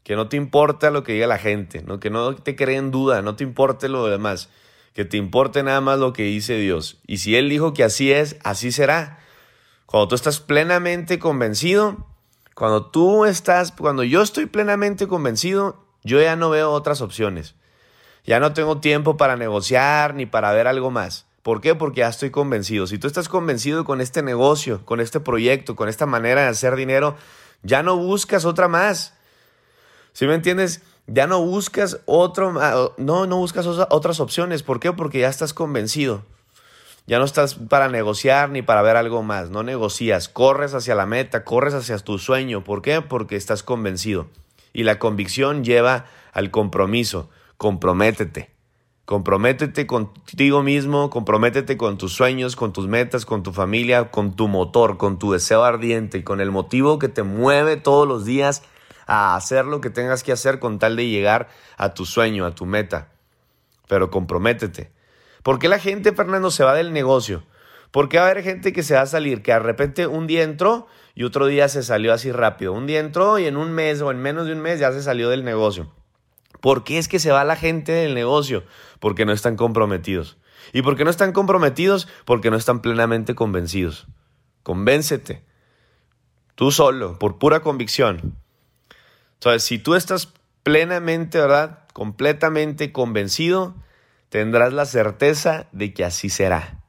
Que 0.03 0.17
no 0.17 0.31
te 0.31 0.39
importa 0.39 0.91
lo 0.91 1.03
que 1.03 1.13
diga 1.13 1.27
la 1.27 1.37
gente. 1.37 1.85
Que 2.01 2.09
no 2.09 2.35
te 2.35 2.57
creen 2.57 2.91
duda. 2.91 3.21
No 3.21 3.37
te 3.37 3.45
importe 3.45 3.91
lo 3.91 4.07
demás. 4.07 4.49
Que 4.95 5.05
te 5.05 5.19
importe 5.19 5.63
nada 5.63 5.83
más 5.83 5.99
lo 5.99 6.15
que 6.15 6.23
dice 6.23 6.57
Dios. 6.57 7.03
Y 7.07 7.19
si 7.19 7.37
Él 7.37 7.51
dijo 7.51 7.75
que 7.75 7.85
así 7.85 8.13
es, 8.13 8.39
así 8.45 8.73
será. 8.73 9.19
Cuando 9.85 10.09
tú 10.09 10.15
estás 10.15 10.41
plenamente 10.41 11.19
convencido, 11.19 12.16
cuando 12.57 12.87
tú 12.87 13.27
estás, 13.27 13.71
cuando 13.71 14.03
yo 14.03 14.23
estoy 14.23 14.47
plenamente 14.47 15.07
convencido, 15.07 15.77
yo 16.05 16.23
ya 16.23 16.37
no 16.37 16.49
veo 16.49 16.71
otras 16.71 17.03
opciones. 17.03 17.55
Ya 18.25 18.41
no 18.41 18.55
tengo 18.55 18.81
tiempo 18.81 19.19
para 19.19 19.37
negociar 19.37 20.15
ni 20.15 20.25
para 20.25 20.53
ver 20.53 20.67
algo 20.67 20.91
más. 20.91 21.27
¿Por 21.43 21.61
qué? 21.61 21.75
Porque 21.75 22.01
ya 22.01 22.09
estoy 22.09 22.31
convencido. 22.31 22.87
Si 22.87 22.97
tú 22.97 23.09
estás 23.09 23.29
convencido 23.29 23.85
con 23.85 24.01
este 24.01 24.23
negocio, 24.23 24.81
con 24.87 25.01
este 25.01 25.21
proyecto, 25.21 25.77
con 25.77 25.91
esta 25.91 26.07
manera 26.07 26.45
de 26.45 26.49
hacer 26.49 26.77
dinero, 26.77 27.15
ya 27.63 27.83
no 27.83 27.99
buscas 27.99 28.47
otra 28.47 28.69
más. 28.69 29.13
¿Sí 30.15 30.27
me 30.27 30.35
entiendes? 30.35 30.81
Ya 31.07 31.27
no 31.27 31.45
buscas 31.45 32.01
otro, 32.07 32.55
no, 32.97 33.27
no 33.27 33.37
buscas 33.37 33.67
otras 33.67 34.19
opciones. 34.19 34.63
¿Por 34.63 34.81
qué? 34.81 34.95
Porque 34.95 35.19
ya 35.21 35.29
estás 35.29 35.53
convencido. 35.53 36.25
Ya 37.07 37.19
no 37.21 37.25
estás 37.25 37.55
para 37.55 37.89
negociar 37.89 38.51
ni 38.51 38.63
para 38.63 38.83
ver 38.83 38.97
algo 38.97 39.23
más, 39.23 39.51
no 39.51 39.63
negocias, 39.63 40.29
corres 40.29 40.75
hacia 40.75 40.97
la 40.97 41.07
meta, 41.07 41.45
corres 41.45 41.73
hacia 41.75 41.99
tu 41.99 42.19
sueño. 42.19 42.65
¿Por 42.65 42.83
qué? 42.83 43.01
Porque 43.01 43.37
estás 43.37 43.63
convencido. 43.63 44.27
Y 44.73 44.83
la 44.83 44.99
convicción 44.99 45.63
lleva 45.63 46.07
al 46.33 46.51
compromiso. 46.51 47.31
Comprométete. 47.59 48.51
Comprométete 49.05 49.87
contigo 49.87 50.65
mismo, 50.65 51.11
comprométete 51.11 51.77
con 51.77 51.97
tus 51.97 52.13
sueños, 52.13 52.57
con 52.57 52.73
tus 52.73 52.89
metas, 52.89 53.25
con 53.25 53.45
tu 53.45 53.53
familia, 53.53 54.11
con 54.11 54.35
tu 54.35 54.49
motor, 54.49 54.97
con 54.97 55.21
tu 55.21 55.31
deseo 55.31 55.63
ardiente 55.63 56.19
y 56.19 56.23
con 56.25 56.41
el 56.41 56.51
motivo 56.51 56.99
que 56.99 57.09
te 57.09 57.23
mueve 57.23 57.77
todos 57.77 58.09
los 58.09 58.25
días 58.25 58.65
a 59.07 59.37
hacer 59.37 59.65
lo 59.65 59.81
que 59.81 59.91
tengas 59.91 60.25
que 60.25 60.33
hacer 60.33 60.59
con 60.59 60.81
tal 60.81 60.97
de 60.97 61.07
llegar 61.07 61.49
a 61.77 61.95
tu 61.95 62.05
sueño, 62.05 62.45
a 62.45 62.57
tu 62.57 62.67
meta. 62.67 63.13
Pero 63.87 64.11
comprométete. 64.11 64.96
¿Por 65.47 65.61
qué 65.61 65.69
la 65.69 65.79
gente, 65.79 66.13
Fernando, 66.13 66.51
se 66.51 66.65
va 66.65 66.75
del 66.75 66.93
negocio? 66.93 67.45
¿Por 67.93 68.09
qué 68.09 68.19
va 68.19 68.25
a 68.27 68.31
haber 68.31 68.43
gente 68.43 68.73
que 68.73 68.83
se 68.83 68.97
va 68.97 69.03
a 69.03 69.07
salir, 69.07 69.43
que 69.43 69.53
de 69.53 69.61
repente 69.61 70.09
un 70.09 70.27
día 70.27 70.43
entró 70.43 70.89
y 71.15 71.23
otro 71.23 71.47
día 71.47 71.69
se 71.69 71.85
salió 71.85 72.13
así 72.13 72.33
rápido? 72.33 72.73
Un 72.73 72.89
día 72.89 72.99
entró 72.99 73.39
y 73.39 73.47
en 73.47 73.57
un 73.57 73.71
mes 73.71 74.01
o 74.01 74.11
en 74.11 74.19
menos 74.19 74.49
de 74.49 74.55
un 74.55 74.61
mes 74.61 74.81
ya 74.81 74.91
se 74.91 75.05
salió 75.05 75.31
del 75.31 75.45
negocio. 75.45 75.95
¿Por 76.61 76.83
qué 76.83 76.99
es 76.99 77.07
que 77.07 77.21
se 77.21 77.31
va 77.31 77.45
la 77.45 77.55
gente 77.55 77.93
del 77.93 78.13
negocio? 78.13 78.65
Porque 78.99 79.25
no 79.25 79.31
están 79.31 79.55
comprometidos. 79.55 80.37
¿Y 80.73 80.83
por 80.83 80.97
qué 80.97 81.05
no 81.05 81.11
están 81.11 81.31
comprometidos? 81.31 82.09
Porque 82.25 82.51
no 82.51 82.57
están 82.57 82.83
plenamente 82.83 83.37
convencidos. 83.37 84.09
Convéncete. 84.65 85.45
Tú 86.57 86.73
solo, 86.73 87.21
por 87.21 87.39
pura 87.39 87.61
convicción. 87.61 88.35
Entonces, 89.35 89.63
si 89.63 89.79
tú 89.79 89.95
estás 89.95 90.33
plenamente, 90.65 91.39
¿verdad? 91.39 91.85
Completamente 91.93 92.91
convencido, 92.91 93.77
tendrás 94.29 94.73
la 94.73 94.87
certeza 94.87 95.67
de 95.73 95.95
que 95.95 96.05
así 96.05 96.29
será. 96.29 96.83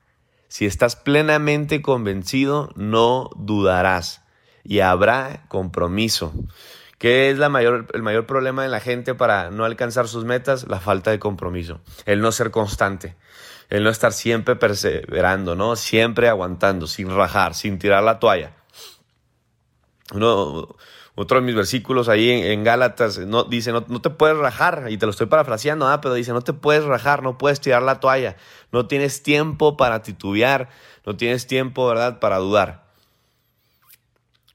Si 0.47 0.65
estás 0.65 0.95
plenamente 0.95 1.81
convencido, 1.81 2.71
no 2.75 3.29
dudarás 3.35 4.21
y 4.63 4.79
habrá 4.79 5.45
compromiso. 5.47 6.33
¿Qué 6.97 7.29
es 7.29 7.39
el 7.39 7.49
mayor 8.01 8.25
problema 8.25 8.63
de 8.63 8.69
la 8.69 8.79
gente 8.79 9.13
para 9.13 9.51
no 9.51 9.65
alcanzar 9.65 10.07
sus 10.07 10.25
metas? 10.25 10.67
La 10.67 10.79
falta 10.79 11.11
de 11.11 11.19
compromiso, 11.19 11.79
el 12.05 12.21
no 12.21 12.31
ser 12.31 12.49
constante, 12.49 13.15
el 13.69 13.83
no 13.83 13.89
estar 13.91 14.13
siempre 14.13 14.55
perseverando, 14.55 15.55
¿no? 15.55 15.75
Siempre 15.75 16.27
aguantando, 16.27 16.87
sin 16.87 17.15
rajar, 17.15 17.53
sin 17.53 17.77
tirar 17.77 18.03
la 18.03 18.17
toalla. 18.17 18.53
Uno, 20.13 20.75
otro 21.19 21.39
de 21.39 21.45
mis 21.47 21.55
versículos 21.55 22.09
ahí 22.09 22.29
en, 22.29 22.63
Gálatas 22.63 23.17
no, 23.17 23.43
dice, 23.43 23.71
no, 23.71 23.83
no, 23.87 24.01
te 24.01 24.11
puedes 24.11 24.37
rajar, 24.37 24.85
y 24.89 24.97
te 24.99 25.07
lo 25.07 25.09
estoy 25.09 25.25
parafraseando, 25.25 25.87
¿ah? 25.87 25.99
pero 25.99 26.13
dice, 26.13 26.31
no 26.31 26.41
te 26.41 26.53
puedes 26.53 26.83
rajar, 26.83 27.23
no 27.23 27.39
puedes 27.39 27.59
tirar 27.59 27.81
la 27.81 27.99
toalla, 27.99 28.37
no 28.71 28.85
tienes 28.85 29.23
tiempo 29.23 29.77
para 29.77 30.03
titubear, 30.03 30.69
no 31.07 31.17
tienes 31.17 31.47
tiempo, 31.47 31.87
¿verdad?, 31.87 32.19
para 32.19 32.37
dudar. 32.37 32.85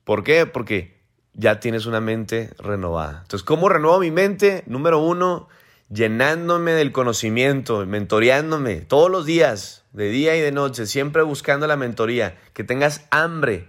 ¿Por 0.04 0.22
qué? 0.22 0.46
Porque 0.46 1.00
ya 1.34 1.58
tienes 1.58 1.86
una 1.86 2.00
mente 2.00 2.50
renovada. 2.58 3.22
Entonces, 3.22 3.42
¿cómo 3.42 3.68
renuevo 3.68 3.98
mi 3.98 4.12
mente? 4.12 4.62
Número 4.66 5.00
uno, 5.00 5.48
llenándome 5.90 6.70
del 6.74 6.92
conocimiento, 6.92 7.84
mentoreándome 7.86 8.82
todos 8.82 9.10
los 9.10 9.26
días, 9.26 9.82
de 9.92 10.10
día 10.10 10.36
y 10.36 10.40
de 10.40 10.52
noche, 10.52 10.86
siempre 10.86 11.22
buscando 11.22 11.66
la 11.66 11.76
mentoría, 11.76 12.38
que 12.52 12.62
tengas 12.62 13.04
hambre, 13.10 13.68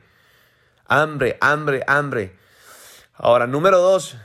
hambre, 0.86 1.40
hambre, 1.42 1.84
hambre. 1.88 2.43
Ahora, 3.16 3.46
número 3.46 3.80
dos, 3.80 4.18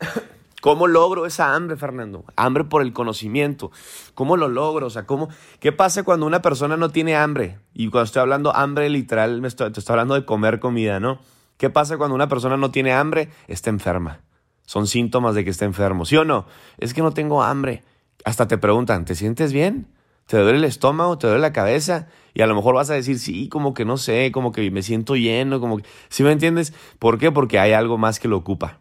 ¿cómo 0.60 0.86
logro 0.86 1.24
esa 1.24 1.54
hambre, 1.54 1.76
Fernando? 1.76 2.24
Hambre 2.36 2.64
por 2.64 2.82
el 2.82 2.92
conocimiento. 2.92 3.70
¿Cómo 4.14 4.36
lo 4.36 4.48
logro? 4.48 4.86
O 4.86 4.90
sea, 4.90 5.06
¿cómo, 5.06 5.28
¿qué 5.58 5.72
pasa 5.72 6.02
cuando 6.02 6.26
una 6.26 6.42
persona 6.42 6.76
no 6.76 6.90
tiene 6.90 7.16
hambre? 7.16 7.58
Y 7.72 7.88
cuando 7.88 8.04
estoy 8.04 8.20
hablando 8.20 8.54
hambre 8.54 8.90
literal, 8.90 9.40
te 9.40 9.46
estoy 9.46 9.92
hablando 9.92 10.14
de 10.14 10.26
comer 10.26 10.60
comida, 10.60 11.00
¿no? 11.00 11.18
¿Qué 11.56 11.70
pasa 11.70 11.96
cuando 11.96 12.14
una 12.14 12.28
persona 12.28 12.58
no 12.58 12.70
tiene 12.70 12.92
hambre? 12.92 13.30
Está 13.48 13.70
enferma. 13.70 14.20
Son 14.66 14.86
síntomas 14.86 15.34
de 15.34 15.44
que 15.44 15.50
está 15.50 15.64
enfermo. 15.64 16.04
¿Sí 16.04 16.16
o 16.16 16.24
no? 16.24 16.46
Es 16.76 16.92
que 16.92 17.00
no 17.00 17.12
tengo 17.12 17.42
hambre. 17.42 17.82
Hasta 18.24 18.46
te 18.46 18.58
preguntan, 18.58 19.06
¿te 19.06 19.14
sientes 19.14 19.52
bien? 19.52 19.86
¿Te 20.26 20.38
duele 20.38 20.58
el 20.58 20.64
estómago? 20.64 21.18
¿Te 21.18 21.28
duele 21.28 21.40
la 21.40 21.52
cabeza? 21.52 22.08
Y 22.34 22.42
a 22.42 22.46
lo 22.46 22.54
mejor 22.54 22.74
vas 22.74 22.90
a 22.90 22.94
decir, 22.94 23.18
sí, 23.18 23.48
como 23.48 23.74
que 23.74 23.84
no 23.84 23.96
sé, 23.96 24.32
como 24.32 24.50
que 24.52 24.70
me 24.70 24.82
siento 24.82 25.14
lleno, 25.14 25.60
como 25.60 25.78
que... 25.78 25.84
¿Sí 26.08 26.24
me 26.24 26.32
entiendes? 26.32 26.74
¿Por 26.98 27.18
qué? 27.18 27.30
Porque 27.30 27.60
hay 27.60 27.72
algo 27.72 27.96
más 27.96 28.18
que 28.18 28.26
lo 28.26 28.36
ocupa. 28.36 28.80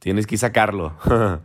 Tienes 0.00 0.26
que 0.26 0.36
sacarlo. 0.36 0.96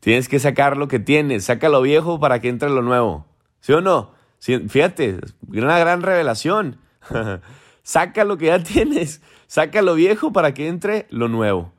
tienes 0.00 0.28
que 0.28 0.38
sacar 0.38 0.76
lo 0.76 0.86
que 0.86 1.00
tienes. 1.00 1.44
Saca 1.44 1.68
lo 1.68 1.82
viejo 1.82 2.20
para 2.20 2.40
que 2.40 2.48
entre 2.48 2.70
lo 2.70 2.82
nuevo. 2.82 3.26
¿Sí 3.60 3.72
o 3.72 3.80
no? 3.80 4.12
Fíjate, 4.38 5.18
una 5.48 5.78
gran 5.80 6.02
revelación. 6.02 6.78
Saca 7.82 8.22
lo 8.22 8.38
que 8.38 8.46
ya 8.46 8.62
tienes. 8.62 9.22
Saca 9.48 9.82
lo 9.82 9.94
viejo 9.94 10.32
para 10.32 10.54
que 10.54 10.68
entre 10.68 11.06
lo 11.10 11.26
nuevo. 11.26 11.72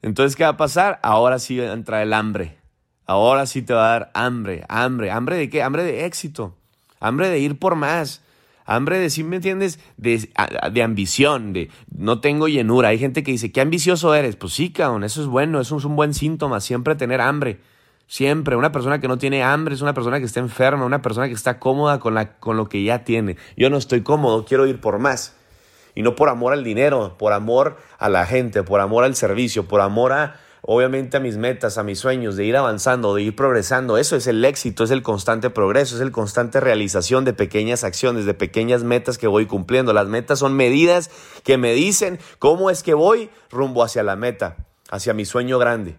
Entonces, 0.00 0.36
¿qué 0.36 0.44
va 0.44 0.50
a 0.50 0.56
pasar? 0.56 1.00
Ahora 1.02 1.40
sí 1.40 1.60
entra 1.60 2.02
el 2.02 2.12
hambre. 2.12 2.59
Ahora 3.10 3.46
sí 3.46 3.62
te 3.62 3.74
va 3.74 3.88
a 3.88 3.90
dar 3.98 4.10
hambre, 4.14 4.64
hambre. 4.68 5.10
¿Hambre 5.10 5.36
de 5.36 5.50
qué? 5.50 5.64
Hambre 5.64 5.82
de 5.82 6.04
éxito. 6.04 6.54
Hambre 7.00 7.28
de 7.28 7.40
ir 7.40 7.58
por 7.58 7.74
más. 7.74 8.22
Hambre 8.66 9.00
de, 9.00 9.10
¿sí 9.10 9.24
me 9.24 9.34
entiendes? 9.34 9.80
De, 9.96 10.30
de, 10.70 10.82
ambición, 10.84 11.52
de 11.52 11.70
no 11.92 12.20
tengo 12.20 12.46
llenura. 12.46 12.90
Hay 12.90 13.00
gente 13.00 13.24
que 13.24 13.32
dice, 13.32 13.50
qué 13.50 13.62
ambicioso 13.62 14.14
eres. 14.14 14.36
Pues 14.36 14.52
sí, 14.52 14.70
cabrón, 14.70 15.02
eso 15.02 15.22
es 15.22 15.26
bueno, 15.26 15.60
eso 15.60 15.76
es 15.76 15.84
un 15.84 15.96
buen 15.96 16.14
síntoma, 16.14 16.60
siempre 16.60 16.94
tener 16.94 17.20
hambre. 17.20 17.58
Siempre, 18.06 18.54
una 18.54 18.70
persona 18.70 19.00
que 19.00 19.08
no 19.08 19.18
tiene 19.18 19.42
hambre 19.42 19.74
es 19.74 19.82
una 19.82 19.92
persona 19.92 20.20
que 20.20 20.26
está 20.26 20.38
enferma, 20.38 20.84
una 20.84 21.02
persona 21.02 21.26
que 21.26 21.34
está 21.34 21.58
cómoda 21.58 21.98
con, 21.98 22.14
la, 22.14 22.34
con 22.38 22.56
lo 22.56 22.68
que 22.68 22.84
ya 22.84 23.02
tiene. 23.02 23.36
Yo 23.56 23.70
no 23.70 23.76
estoy 23.76 24.02
cómodo, 24.02 24.44
quiero 24.44 24.68
ir 24.68 24.80
por 24.80 25.00
más. 25.00 25.34
Y 25.96 26.02
no 26.02 26.14
por 26.14 26.28
amor 26.28 26.52
al 26.52 26.62
dinero, 26.62 27.16
por 27.18 27.32
amor 27.32 27.76
a 27.98 28.08
la 28.08 28.24
gente, 28.24 28.62
por 28.62 28.78
amor 28.78 29.02
al 29.02 29.16
servicio, 29.16 29.66
por 29.66 29.80
amor 29.80 30.12
a, 30.12 30.36
obviamente, 30.62 31.16
a 31.16 31.20
mis 31.20 31.36
metas, 31.36 31.78
a 31.78 31.82
mis 31.82 31.98
sueños, 31.98 32.36
de 32.36 32.44
ir 32.44 32.56
avanzando, 32.56 33.14
de 33.14 33.22
ir 33.22 33.36
progresando. 33.36 33.98
Eso 33.98 34.16
es 34.16 34.26
el 34.26 34.44
éxito, 34.44 34.84
es 34.84 34.90
el 34.90 35.02
constante 35.02 35.50
progreso, 35.50 35.96
es 35.96 36.02
el 36.02 36.12
constante 36.12 36.60
realización 36.60 37.24
de 37.24 37.32
pequeñas 37.32 37.84
acciones, 37.84 38.24
de 38.26 38.34
pequeñas 38.34 38.82
metas 38.82 39.18
que 39.18 39.26
voy 39.26 39.46
cumpliendo. 39.46 39.92
Las 39.92 40.08
metas 40.08 40.38
son 40.38 40.54
medidas 40.54 41.10
que 41.44 41.58
me 41.58 41.72
dicen 41.72 42.18
cómo 42.38 42.70
es 42.70 42.82
que 42.82 42.94
voy 42.94 43.30
rumbo 43.50 43.82
hacia 43.82 44.02
la 44.02 44.16
meta, 44.16 44.56
hacia 44.90 45.14
mi 45.14 45.24
sueño 45.24 45.58
grande. 45.58 45.98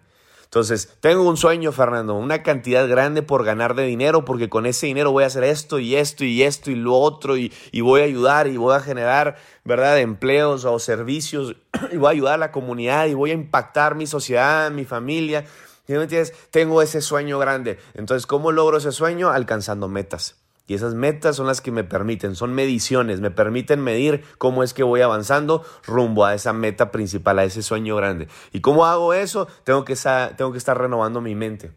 Entonces, 0.51 0.97
tengo 0.99 1.23
un 1.23 1.37
sueño, 1.37 1.71
Fernando, 1.71 2.13
una 2.15 2.43
cantidad 2.43 2.85
grande 2.85 3.23
por 3.23 3.45
ganar 3.45 3.73
de 3.73 3.83
dinero, 3.83 4.25
porque 4.25 4.49
con 4.49 4.65
ese 4.65 4.87
dinero 4.87 5.13
voy 5.13 5.23
a 5.23 5.27
hacer 5.27 5.45
esto 5.45 5.79
y 5.79 5.95
esto 5.95 6.25
y 6.25 6.43
esto 6.43 6.71
y 6.71 6.75
lo 6.75 6.93
otro, 6.93 7.37
y, 7.37 7.53
voy 7.81 8.01
a 8.01 8.03
ayudar 8.03 8.47
y 8.47 8.57
voy 8.57 8.75
a 8.75 8.81
generar, 8.81 9.37
¿verdad?, 9.63 9.97
empleos 9.99 10.65
o 10.65 10.77
servicios, 10.77 11.55
y 11.93 11.95
voy 11.95 12.07
a 12.07 12.11
ayudar 12.11 12.33
a 12.33 12.37
la 12.37 12.51
comunidad 12.51 13.05
y 13.05 13.13
voy 13.13 13.31
a 13.31 13.35
impactar 13.35 13.95
mi 13.95 14.07
sociedad, 14.07 14.69
mi 14.71 14.83
familia. 14.83 15.45
¿Sí 15.87 15.93
me 15.93 16.01
entiendes? 16.03 16.33
Tengo 16.51 16.81
ese 16.81 16.99
sueño 16.99 17.39
grande. 17.39 17.79
Entonces, 17.93 18.27
¿cómo 18.27 18.51
logro 18.51 18.79
ese 18.79 18.91
sueño? 18.91 19.29
Alcanzando 19.29 19.87
metas. 19.87 20.40
Y 20.67 20.73
esas 20.73 20.93
metas 20.93 21.35
son 21.35 21.47
las 21.47 21.59
que 21.59 21.71
me 21.71 21.83
permiten, 21.83 22.35
son 22.35 22.53
mediciones, 22.53 23.19
me 23.19 23.31
permiten 23.31 23.81
medir 23.81 24.23
cómo 24.37 24.63
es 24.63 24.73
que 24.73 24.83
voy 24.83 25.01
avanzando 25.01 25.63
rumbo 25.85 26.25
a 26.25 26.33
esa 26.33 26.53
meta 26.53 26.91
principal, 26.91 27.39
a 27.39 27.43
ese 27.43 27.61
sueño 27.61 27.95
grande. 27.95 28.27
¿Y 28.53 28.61
cómo 28.61 28.85
hago 28.85 29.13
eso? 29.13 29.47
Tengo 29.63 29.83
que, 29.83 29.95
tengo 30.37 30.51
que 30.51 30.57
estar 30.57 30.77
renovando 30.77 31.19
mi 31.19 31.35
mente. 31.35 31.71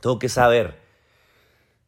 Tengo 0.00 0.18
que 0.18 0.28
saber. 0.28 0.84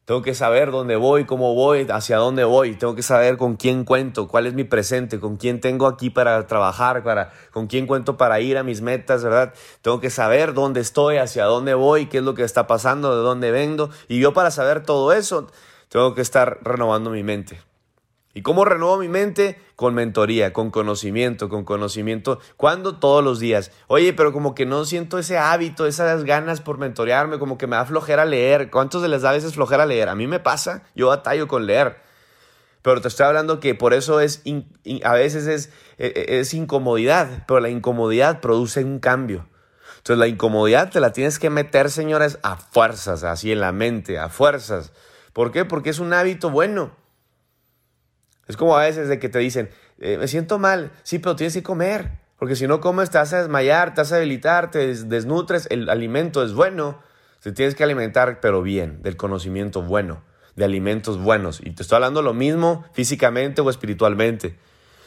Tengo 0.07 0.21
que 0.21 0.33
saber 0.33 0.71
dónde 0.71 0.95
voy, 0.95 1.25
cómo 1.25 1.53
voy, 1.53 1.85
hacia 1.91 2.15
dónde 2.15 2.45
voy. 2.45 2.75
Tengo 2.75 2.95
que 2.95 3.03
saber 3.03 3.35
con 3.35 3.57
quién 3.57 3.83
cuento, 3.83 4.29
cuál 4.29 4.47
es 4.47 4.53
mi 4.53 4.63
presente, 4.63 5.19
con 5.19 5.35
quién 5.35 5.59
tengo 5.59 5.85
aquí 5.85 6.09
para 6.09 6.47
trabajar, 6.47 7.03
para, 7.03 7.33
con 7.51 7.67
quién 7.67 7.85
cuento 7.87 8.15
para 8.15 8.39
ir 8.39 8.57
a 8.57 8.63
mis 8.63 8.79
metas, 8.79 9.21
¿verdad? 9.21 9.53
Tengo 9.81 9.99
que 9.99 10.09
saber 10.09 10.53
dónde 10.53 10.79
estoy, 10.79 11.17
hacia 11.17 11.43
dónde 11.43 11.73
voy, 11.73 12.05
qué 12.05 12.19
es 12.19 12.23
lo 12.23 12.35
que 12.35 12.43
está 12.43 12.67
pasando, 12.67 13.17
de 13.17 13.21
dónde 13.21 13.51
vengo. 13.51 13.89
Y 14.07 14.21
yo 14.21 14.31
para 14.33 14.49
saber 14.49 14.81
todo 14.81 15.11
eso, 15.11 15.47
tengo 15.89 16.13
que 16.15 16.21
estar 16.21 16.59
renovando 16.63 17.09
mi 17.09 17.23
mente. 17.23 17.59
¿Y 18.37 18.43
cómo 18.43 18.65
renuevo 18.65 18.97
mi 18.97 19.07
mente? 19.07 19.59
Con 19.75 19.95
mentoría, 19.95 20.53
con 20.53 20.69
conocimiento, 20.69 21.49
con 21.49 21.65
conocimiento. 21.65 22.39
¿Cuándo? 22.55 22.99
Todos 22.99 23.23
los 23.23 23.39
días. 23.39 23.71
Oye, 23.87 24.13
pero 24.13 24.31
como 24.31 24.53
que 24.53 24.67
no 24.67 24.85
siento 24.85 25.17
ese 25.17 25.39
hábito, 25.39 25.87
esas 25.87 26.23
ganas 26.23 26.61
por 26.61 26.77
mentorearme, 26.77 27.39
como 27.39 27.57
que 27.57 27.65
me 27.65 27.77
da 27.77 27.85
flojera 27.85 28.25
leer. 28.25 28.69
¿Cuántos 28.69 29.01
de 29.01 29.07
les 29.07 29.23
da 29.23 29.31
a 29.31 29.33
veces 29.33 29.55
flojera 29.55 29.87
leer? 29.87 30.07
A 30.07 30.13
mí 30.13 30.27
me 30.27 30.39
pasa, 30.39 30.83
yo 30.93 31.07
batallo 31.07 31.47
con 31.47 31.65
leer. 31.65 31.97
Pero 32.83 33.01
te 33.01 33.07
estoy 33.07 33.25
hablando 33.25 33.59
que 33.59 33.73
por 33.73 33.95
eso 33.95 34.19
es, 34.19 34.43
a 35.03 35.13
veces 35.13 35.47
es, 35.47 35.71
e, 35.97 36.13
e, 36.15 36.39
es 36.39 36.53
incomodidad, 36.53 37.43
pero 37.47 37.59
la 37.59 37.69
incomodidad 37.69 38.39
produce 38.39 38.83
un 38.83 38.99
cambio. 38.99 39.47
Entonces 39.97 40.19
la 40.19 40.27
incomodidad 40.27 40.91
te 40.91 40.99
la 40.99 41.11
tienes 41.11 41.39
que 41.39 41.49
meter, 41.49 41.89
señores, 41.89 42.37
a 42.43 42.55
fuerzas, 42.55 43.23
así 43.23 43.51
en 43.51 43.61
la 43.61 43.71
mente, 43.71 44.19
a 44.19 44.29
fuerzas. 44.29 44.93
¿Por 45.37 45.51
qué? 45.51 45.65
Porque 45.65 45.91
es 45.91 45.99
un 45.99 46.13
hábito 46.13 46.49
bueno. 46.49 46.89
Es 48.47 48.57
como 48.57 48.75
a 48.75 48.81
veces 48.81 49.07
de 49.07 49.19
que 49.19 49.29
te 49.29 49.37
dicen, 49.37 49.69
eh, 49.99 50.17
me 50.17 50.27
siento 50.27 50.57
mal, 50.57 50.91
sí, 51.03 51.19
pero 51.19 51.35
tienes 51.35 51.53
que 51.53 51.61
comer, 51.61 52.09
porque 52.39 52.55
si 52.55 52.65
no 52.65 52.81
comes 52.81 53.11
te 53.11 53.19
vas 53.19 53.33
a 53.33 53.41
desmayar, 53.41 53.93
te 53.93 54.01
vas 54.01 54.11
a 54.11 54.15
debilitar, 54.15 54.71
te 54.71 54.95
desnutres, 54.95 55.67
el 55.69 55.89
alimento 55.89 56.43
es 56.43 56.53
bueno, 56.53 56.97
te 57.43 57.51
tienes 57.51 57.75
que 57.75 57.83
alimentar, 57.83 58.39
pero 58.39 58.63
bien, 58.63 59.03
del 59.03 59.15
conocimiento 59.15 59.83
bueno, 59.83 60.23
de 60.55 60.65
alimentos 60.65 61.21
buenos. 61.21 61.61
Y 61.63 61.69
te 61.69 61.83
estoy 61.83 61.97
hablando 61.97 62.23
lo 62.23 62.33
mismo 62.33 62.83
físicamente 62.93 63.61
o 63.61 63.69
espiritualmente. 63.69 64.57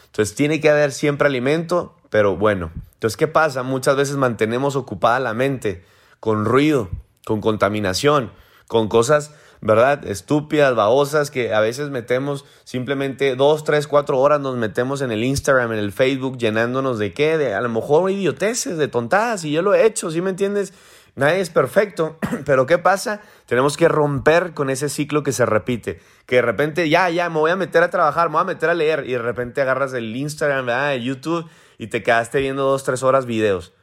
Entonces 0.07 0.37
tiene 0.37 0.61
que 0.61 0.71
haber 0.71 0.93
siempre 0.93 1.27
alimento, 1.27 1.97
pero 2.09 2.37
bueno. 2.37 2.71
Entonces, 2.93 3.17
¿qué 3.17 3.27
pasa? 3.27 3.65
Muchas 3.65 3.97
veces 3.97 4.15
mantenemos 4.15 4.77
ocupada 4.77 5.19
la 5.19 5.35
mente 5.35 5.85
con 6.21 6.45
ruido, 6.45 6.89
con 7.27 7.41
contaminación, 7.41 8.31
con 8.69 8.87
cosas, 8.87 9.35
¿verdad? 9.61 10.07
Estúpidas, 10.07 10.75
babosas, 10.75 11.31
que 11.31 11.53
a 11.53 11.61
veces 11.61 11.91
metemos 11.91 12.45
simplemente 12.65 13.37
dos, 13.37 13.65
tres, 13.65 13.87
cuatro 13.87 14.19
horas 14.19 14.41
nos 14.41 14.57
metemos 14.57 15.03
en 15.03 15.11
el 15.11 15.23
Instagram, 15.23 15.73
en 15.73 15.79
el 15.79 15.93
Facebook, 15.93 16.39
llenándonos 16.39 16.99
de 16.99 17.13
qué, 17.13 17.37
de 17.37 17.55
a 17.55 17.61
lo 17.61 17.69
mejor 17.69 18.11
idioteces, 18.11 18.79
de 18.79 18.89
tontadas, 18.89 19.45
y 19.45 19.53
yo 19.53 19.63
lo 19.63 19.75
he 19.75 19.85
hecho, 19.85 20.11
¿sí 20.11 20.23
me 20.23 20.31
entiendes? 20.31 20.73
Nadie 21.17 21.41
es 21.41 21.51
perfecto, 21.51 22.19
pero 22.47 22.67
¿qué 22.67 22.79
pasa? 22.79 23.21
Tenemos 23.47 23.77
que 23.77 23.89
romper 23.89 24.55
con 24.55 24.71
ese 24.71 24.89
ciclo 24.89 25.23
que 25.23 25.33
se 25.33 25.45
repite. 25.45 26.01
Que 26.25 26.37
de 26.37 26.43
repente, 26.43 26.89
ya, 26.89 27.11
ya, 27.11 27.29
me 27.29 27.39
voy 27.39 27.51
a 27.51 27.57
meter 27.57 27.83
a 27.83 27.91
trabajar, 27.91 28.29
me 28.29 28.35
voy 28.35 28.43
a 28.43 28.45
meter 28.45 28.71
a 28.71 28.75
leer, 28.75 29.05
y 29.07 29.13
de 29.13 29.19
repente 29.19 29.61
agarras 29.61 29.93
el 29.93 30.15
Instagram, 30.15 30.69
el 30.69 31.03
YouTube, 31.03 31.47
y 31.77 31.89
te 31.89 32.03
quedaste 32.03 32.41
viendo 32.41 32.65
dos, 32.65 32.85
tres 32.85 33.03
horas 33.03 33.27
videos. 33.27 33.75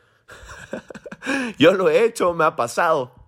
Yo 1.60 1.74
lo 1.74 1.90
he 1.90 2.04
hecho, 2.06 2.34
me 2.34 2.46
ha 2.46 2.56
pasado. 2.56 3.27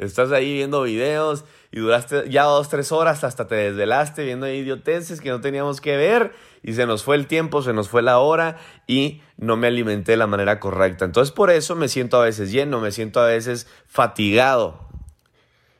Estás 0.00 0.32
ahí 0.32 0.54
viendo 0.54 0.82
videos 0.82 1.44
y 1.70 1.80
duraste 1.80 2.30
ya 2.30 2.44
dos, 2.44 2.70
tres 2.70 2.90
horas 2.90 3.22
hasta 3.22 3.46
te 3.46 3.54
desvelaste 3.54 4.24
viendo 4.24 4.48
idioteces 4.48 5.20
que 5.20 5.28
no 5.28 5.42
teníamos 5.42 5.82
que 5.82 5.98
ver 5.98 6.32
y 6.62 6.72
se 6.72 6.86
nos 6.86 7.04
fue 7.04 7.16
el 7.16 7.26
tiempo, 7.26 7.60
se 7.60 7.74
nos 7.74 7.90
fue 7.90 8.00
la 8.00 8.18
hora 8.18 8.56
y 8.86 9.20
no 9.36 9.58
me 9.58 9.66
alimenté 9.66 10.12
de 10.12 10.16
la 10.16 10.26
manera 10.26 10.58
correcta. 10.58 11.04
Entonces 11.04 11.32
por 11.32 11.50
eso 11.50 11.76
me 11.76 11.88
siento 11.88 12.18
a 12.18 12.24
veces 12.24 12.50
lleno, 12.50 12.80
me 12.80 12.92
siento 12.92 13.20
a 13.20 13.26
veces 13.26 13.66
fatigado. 13.86 14.88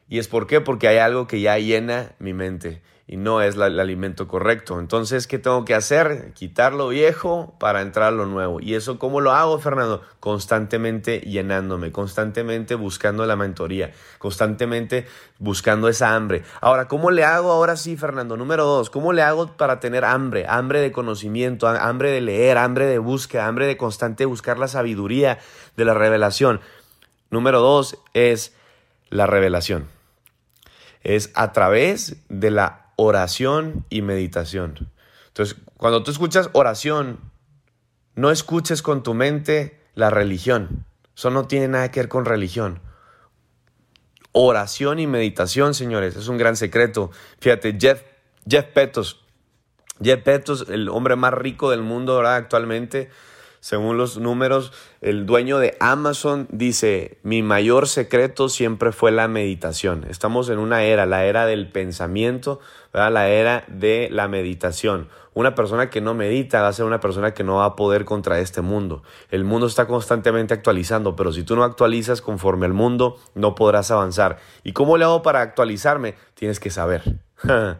¿Y 0.06 0.18
es 0.18 0.28
por 0.28 0.46
qué? 0.46 0.60
Porque 0.60 0.86
hay 0.86 0.98
algo 0.98 1.26
que 1.26 1.40
ya 1.40 1.58
llena 1.58 2.12
mi 2.18 2.34
mente 2.34 2.82
y 3.12 3.16
no 3.16 3.42
es 3.42 3.56
el 3.56 3.80
alimento 3.80 4.28
correcto. 4.28 4.78
Entonces, 4.78 5.26
¿qué 5.26 5.40
tengo 5.40 5.64
que 5.64 5.74
hacer? 5.74 6.32
Quitar 6.32 6.74
lo 6.74 6.90
viejo 6.90 7.56
para 7.58 7.82
entrar 7.82 8.12
lo 8.12 8.24
nuevo. 8.24 8.60
¿Y 8.60 8.76
eso 8.76 9.00
cómo 9.00 9.20
lo 9.20 9.32
hago, 9.32 9.58
Fernando? 9.58 10.00
Constantemente 10.20 11.18
llenándome, 11.18 11.90
constantemente 11.90 12.76
buscando 12.76 13.26
la 13.26 13.34
mentoría, 13.34 13.90
constantemente 14.18 15.08
buscando 15.40 15.88
esa 15.88 16.14
hambre. 16.14 16.44
Ahora, 16.60 16.86
¿cómo 16.86 17.10
le 17.10 17.24
hago 17.24 17.50
ahora 17.50 17.76
sí, 17.76 17.96
Fernando? 17.96 18.36
Número 18.36 18.64
dos, 18.64 18.90
¿cómo 18.90 19.12
le 19.12 19.22
hago 19.22 19.56
para 19.56 19.80
tener 19.80 20.04
hambre? 20.04 20.46
Hambre 20.48 20.78
de 20.80 20.92
conocimiento, 20.92 21.66
hambre 21.66 22.12
de 22.12 22.20
leer, 22.20 22.58
hambre 22.58 22.86
de 22.86 22.98
búsqueda, 22.98 23.48
hambre 23.48 23.66
de 23.66 23.76
constante 23.76 24.24
buscar 24.24 24.56
la 24.56 24.68
sabiduría 24.68 25.40
de 25.76 25.84
la 25.84 25.94
revelación. 25.94 26.60
Número 27.28 27.58
dos 27.58 27.98
es 28.14 28.54
la 29.08 29.26
revelación. 29.26 29.88
Es 31.02 31.32
a 31.34 31.50
través 31.50 32.18
de 32.28 32.52
la 32.52 32.89
oración 33.02 33.86
y 33.88 34.02
meditación. 34.02 34.90
Entonces, 35.28 35.56
cuando 35.78 36.02
tú 36.02 36.10
escuchas 36.10 36.50
oración, 36.52 37.18
no 38.14 38.30
escuches 38.30 38.82
con 38.82 39.02
tu 39.02 39.14
mente 39.14 39.80
la 39.94 40.10
religión. 40.10 40.84
Eso 41.16 41.30
no 41.30 41.46
tiene 41.46 41.68
nada 41.68 41.90
que 41.90 42.00
ver 42.00 42.10
con 42.10 42.26
religión. 42.26 42.82
Oración 44.32 44.98
y 44.98 45.06
meditación, 45.06 45.72
señores, 45.72 46.14
es 46.14 46.28
un 46.28 46.36
gran 46.36 46.56
secreto. 46.56 47.10
Fíjate, 47.40 47.78
Jeff, 47.80 48.02
Jeff 48.46 48.66
Petos, 48.66 49.24
Jeff 50.02 50.22
Petos, 50.22 50.66
el 50.68 50.90
hombre 50.90 51.16
más 51.16 51.32
rico 51.32 51.70
del 51.70 51.80
mundo 51.80 52.16
ahora 52.16 52.36
actualmente, 52.36 53.08
según 53.60 53.98
los 53.98 54.16
números, 54.16 54.72
el 55.02 55.26
dueño 55.26 55.58
de 55.58 55.76
Amazon 55.80 56.48
dice, 56.50 57.18
mi 57.22 57.42
mayor 57.42 57.88
secreto 57.88 58.48
siempre 58.48 58.90
fue 58.90 59.12
la 59.12 59.28
meditación. 59.28 60.06
Estamos 60.08 60.48
en 60.48 60.58
una 60.58 60.82
era, 60.82 61.04
la 61.04 61.26
era 61.26 61.44
del 61.44 61.70
pensamiento, 61.70 62.60
la 62.94 63.28
era 63.28 63.64
de 63.68 64.08
la 64.10 64.28
meditación. 64.28 65.08
Una 65.34 65.54
persona 65.54 65.90
que 65.90 66.00
no 66.00 66.14
medita 66.14 66.62
va 66.62 66.68
a 66.68 66.72
ser 66.72 66.86
una 66.86 67.00
persona 67.00 67.34
que 67.34 67.44
no 67.44 67.56
va 67.56 67.66
a 67.66 67.76
poder 67.76 68.06
contra 68.06 68.40
este 68.40 68.62
mundo. 68.62 69.02
El 69.30 69.44
mundo 69.44 69.66
está 69.66 69.86
constantemente 69.86 70.54
actualizando, 70.54 71.14
pero 71.14 71.30
si 71.30 71.42
tú 71.42 71.54
no 71.54 71.62
actualizas 71.62 72.22
conforme 72.22 72.64
al 72.64 72.72
mundo, 72.72 73.18
no 73.34 73.54
podrás 73.54 73.90
avanzar. 73.90 74.38
¿Y 74.64 74.72
cómo 74.72 74.96
le 74.96 75.04
hago 75.04 75.20
para 75.20 75.42
actualizarme? 75.42 76.14
Tienes 76.32 76.60
que 76.60 76.70
saber. 76.70 77.20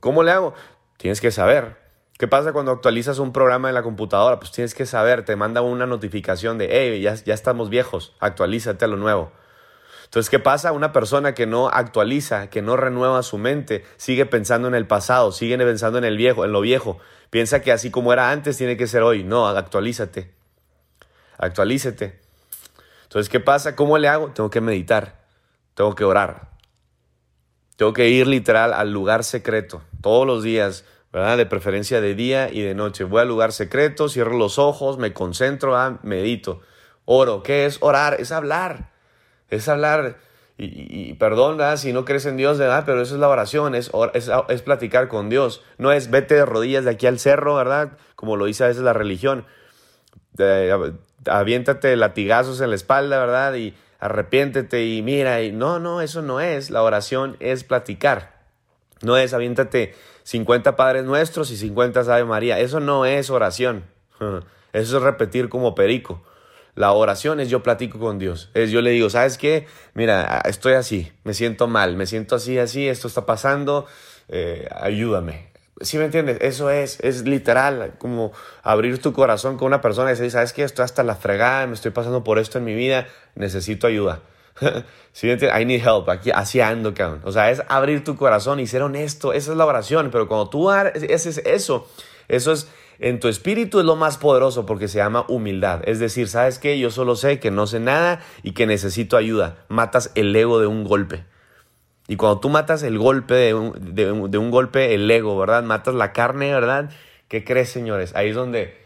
¿Cómo 0.00 0.22
le 0.22 0.30
hago? 0.30 0.54
Tienes 0.96 1.20
que 1.20 1.30
saber. 1.30 1.83
¿Qué 2.18 2.28
pasa 2.28 2.52
cuando 2.52 2.70
actualizas 2.70 3.18
un 3.18 3.32
programa 3.32 3.68
en 3.68 3.74
la 3.74 3.82
computadora? 3.82 4.38
Pues 4.38 4.52
tienes 4.52 4.74
que 4.74 4.86
saber, 4.86 5.24
te 5.24 5.34
manda 5.34 5.62
una 5.62 5.86
notificación 5.86 6.58
de, 6.58 6.68
hey, 6.70 7.00
ya, 7.00 7.14
ya 7.14 7.34
estamos 7.34 7.70
viejos, 7.70 8.14
actualízate 8.20 8.84
a 8.84 8.88
lo 8.88 8.96
nuevo. 8.96 9.32
Entonces, 10.04 10.30
¿qué 10.30 10.38
pasa? 10.38 10.70
Una 10.70 10.92
persona 10.92 11.34
que 11.34 11.44
no 11.44 11.68
actualiza, 11.68 12.48
que 12.48 12.62
no 12.62 12.76
renueva 12.76 13.24
su 13.24 13.36
mente, 13.36 13.84
sigue 13.96 14.26
pensando 14.26 14.68
en 14.68 14.76
el 14.76 14.86
pasado, 14.86 15.32
sigue 15.32 15.58
pensando 15.58 15.98
en 15.98 16.04
el 16.04 16.16
viejo, 16.16 16.44
en 16.44 16.52
lo 16.52 16.60
viejo. 16.60 16.98
Piensa 17.30 17.62
que 17.62 17.72
así 17.72 17.90
como 17.90 18.12
era 18.12 18.30
antes 18.30 18.56
tiene 18.56 18.76
que 18.76 18.86
ser 18.86 19.02
hoy. 19.02 19.24
No, 19.24 19.48
actualízate. 19.48 20.32
Actualízate. 21.36 22.20
Entonces, 23.02 23.28
¿qué 23.28 23.40
pasa? 23.40 23.74
¿Cómo 23.74 23.98
le 23.98 24.06
hago? 24.06 24.28
Tengo 24.28 24.50
que 24.50 24.60
meditar. 24.60 25.24
Tengo 25.74 25.96
que 25.96 26.04
orar. 26.04 26.50
Tengo 27.74 27.92
que 27.92 28.08
ir 28.08 28.28
literal 28.28 28.72
al 28.72 28.92
lugar 28.92 29.24
secreto 29.24 29.82
todos 30.00 30.28
los 30.28 30.44
días 30.44 30.84
de 31.14 31.46
preferencia 31.46 32.00
de 32.00 32.14
día 32.16 32.50
y 32.50 32.62
de 32.62 32.74
noche. 32.74 33.04
Voy 33.04 33.20
al 33.20 33.28
lugar 33.28 33.52
secreto, 33.52 34.08
cierro 34.08 34.36
los 34.36 34.58
ojos, 34.58 34.98
me 34.98 35.12
concentro, 35.12 35.76
medito. 36.02 36.60
Oro. 37.04 37.42
¿Qué 37.44 37.66
es 37.66 37.78
orar? 37.80 38.16
Es 38.18 38.32
hablar. 38.32 38.90
Es 39.48 39.68
hablar. 39.68 40.18
Y, 40.56 41.14
perdón, 41.14 41.58
si 41.78 41.92
no 41.92 42.04
crees 42.04 42.26
en 42.26 42.36
Dios, 42.36 42.58
¿verdad? 42.58 42.84
Pero 42.86 43.00
eso 43.00 43.14
es 43.14 43.20
la 43.20 43.28
oración, 43.28 43.74
es, 43.74 43.90
es, 44.48 44.62
platicar 44.62 45.08
con 45.08 45.28
Dios. 45.28 45.62
No 45.78 45.92
es 45.92 46.10
vete 46.10 46.34
de 46.34 46.46
rodillas 46.46 46.84
de 46.84 46.92
aquí 46.92 47.06
al 47.06 47.18
cerro, 47.18 47.54
¿verdad? 47.56 47.92
Como 48.16 48.36
lo 48.36 48.46
dice 48.46 48.64
a 48.64 48.68
veces 48.68 48.82
la 48.82 48.92
religión. 48.92 49.46
aviéntate 51.26 51.96
latigazos 51.96 52.60
en 52.60 52.70
la 52.70 52.76
espalda, 52.76 53.18
¿verdad? 53.18 53.54
Y 53.54 53.74
arrepiéntete 54.00 54.84
y 54.84 55.02
mira. 55.02 55.42
Y 55.42 55.52
no, 55.52 55.78
no, 55.78 56.00
eso 56.00 56.22
no 56.22 56.40
es. 56.40 56.70
La 56.70 56.82
oración 56.82 57.36
es 57.38 57.62
platicar. 57.62 58.34
No 59.02 59.16
es 59.16 59.34
aviéntate 59.34 59.94
50 60.24 60.76
Padres 60.76 61.04
Nuestros 61.04 61.50
y 61.50 61.56
50 61.56 62.00
Ave 62.00 62.24
María. 62.24 62.58
Eso 62.58 62.80
no 62.80 63.06
es 63.06 63.30
oración. 63.30 63.84
Eso 64.72 64.96
es 64.96 65.02
repetir 65.02 65.48
como 65.48 65.74
perico. 65.74 66.22
La 66.74 66.90
oración 66.92 67.38
es 67.38 67.48
yo 67.48 67.62
platico 67.62 68.00
con 68.00 68.18
Dios. 68.18 68.50
Es 68.54 68.70
yo 68.70 68.82
le 68.82 68.90
digo, 68.90 69.08
¿sabes 69.08 69.38
qué? 69.38 69.66
Mira, 69.94 70.42
estoy 70.44 70.72
así, 70.72 71.12
me 71.22 71.32
siento 71.32 71.68
mal, 71.68 71.96
me 71.96 72.06
siento 72.06 72.34
así, 72.34 72.58
así, 72.58 72.88
esto 72.88 73.06
está 73.06 73.26
pasando, 73.26 73.86
eh, 74.28 74.68
ayúdame. 74.72 75.52
¿Sí 75.80 75.98
me 75.98 76.06
entiendes? 76.06 76.38
Eso 76.40 76.70
es, 76.70 76.98
es 77.00 77.24
literal, 77.24 77.94
como 77.98 78.32
abrir 78.64 79.00
tu 79.00 79.12
corazón 79.12 79.56
con 79.56 79.66
una 79.66 79.80
persona 79.80 80.10
y 80.10 80.14
decir, 80.14 80.32
¿sabes 80.32 80.52
qué? 80.52 80.64
Estoy 80.64 80.84
hasta 80.84 81.04
la 81.04 81.14
fregada, 81.14 81.66
me 81.68 81.74
estoy 81.74 81.92
pasando 81.92 82.24
por 82.24 82.40
esto 82.40 82.58
en 82.58 82.64
mi 82.64 82.74
vida, 82.74 83.06
necesito 83.36 83.86
ayuda. 83.86 84.22
¿Sí 85.12 85.28
I 85.30 85.64
need 85.64 85.80
help. 85.80 86.08
Aquí, 86.08 86.30
así 86.30 86.60
ando, 86.60 86.94
cabrón. 86.94 87.20
O 87.24 87.32
sea, 87.32 87.50
es 87.50 87.62
abrir 87.68 88.04
tu 88.04 88.16
corazón 88.16 88.60
y 88.60 88.66
ser 88.66 88.82
honesto. 88.82 89.32
Esa 89.32 89.52
es 89.52 89.56
la 89.56 89.66
oración. 89.66 90.10
Pero 90.10 90.28
cuando 90.28 90.48
tú 90.48 90.70
haces 90.70 91.38
eso, 91.38 91.88
eso 92.28 92.52
es 92.52 92.68
en 92.98 93.18
tu 93.20 93.28
espíritu 93.28 93.80
es 93.80 93.84
lo 93.84 93.96
más 93.96 94.18
poderoso 94.18 94.66
porque 94.66 94.88
se 94.88 94.98
llama 94.98 95.24
humildad. 95.28 95.82
Es 95.84 95.98
decir, 95.98 96.28
¿sabes 96.28 96.58
qué? 96.58 96.78
Yo 96.78 96.90
solo 96.90 97.16
sé 97.16 97.40
que 97.40 97.50
no 97.50 97.66
sé 97.66 97.80
nada 97.80 98.20
y 98.42 98.52
que 98.52 98.66
necesito 98.66 99.16
ayuda. 99.16 99.64
Matas 99.68 100.12
el 100.14 100.34
ego 100.34 100.60
de 100.60 100.66
un 100.66 100.84
golpe. 100.84 101.24
Y 102.06 102.16
cuando 102.16 102.40
tú 102.40 102.50
matas 102.50 102.82
el 102.82 102.98
golpe 102.98 103.34
de 103.34 103.54
un, 103.54 103.94
de 103.94 104.38
un 104.38 104.50
golpe, 104.50 104.94
el 104.94 105.10
ego, 105.10 105.38
¿verdad? 105.38 105.62
Matas 105.62 105.94
la 105.94 106.12
carne, 106.12 106.52
¿verdad? 106.52 106.90
¿Qué 107.28 107.44
crees, 107.44 107.70
señores? 107.70 108.14
Ahí 108.14 108.28
es 108.28 108.34
donde 108.36 108.83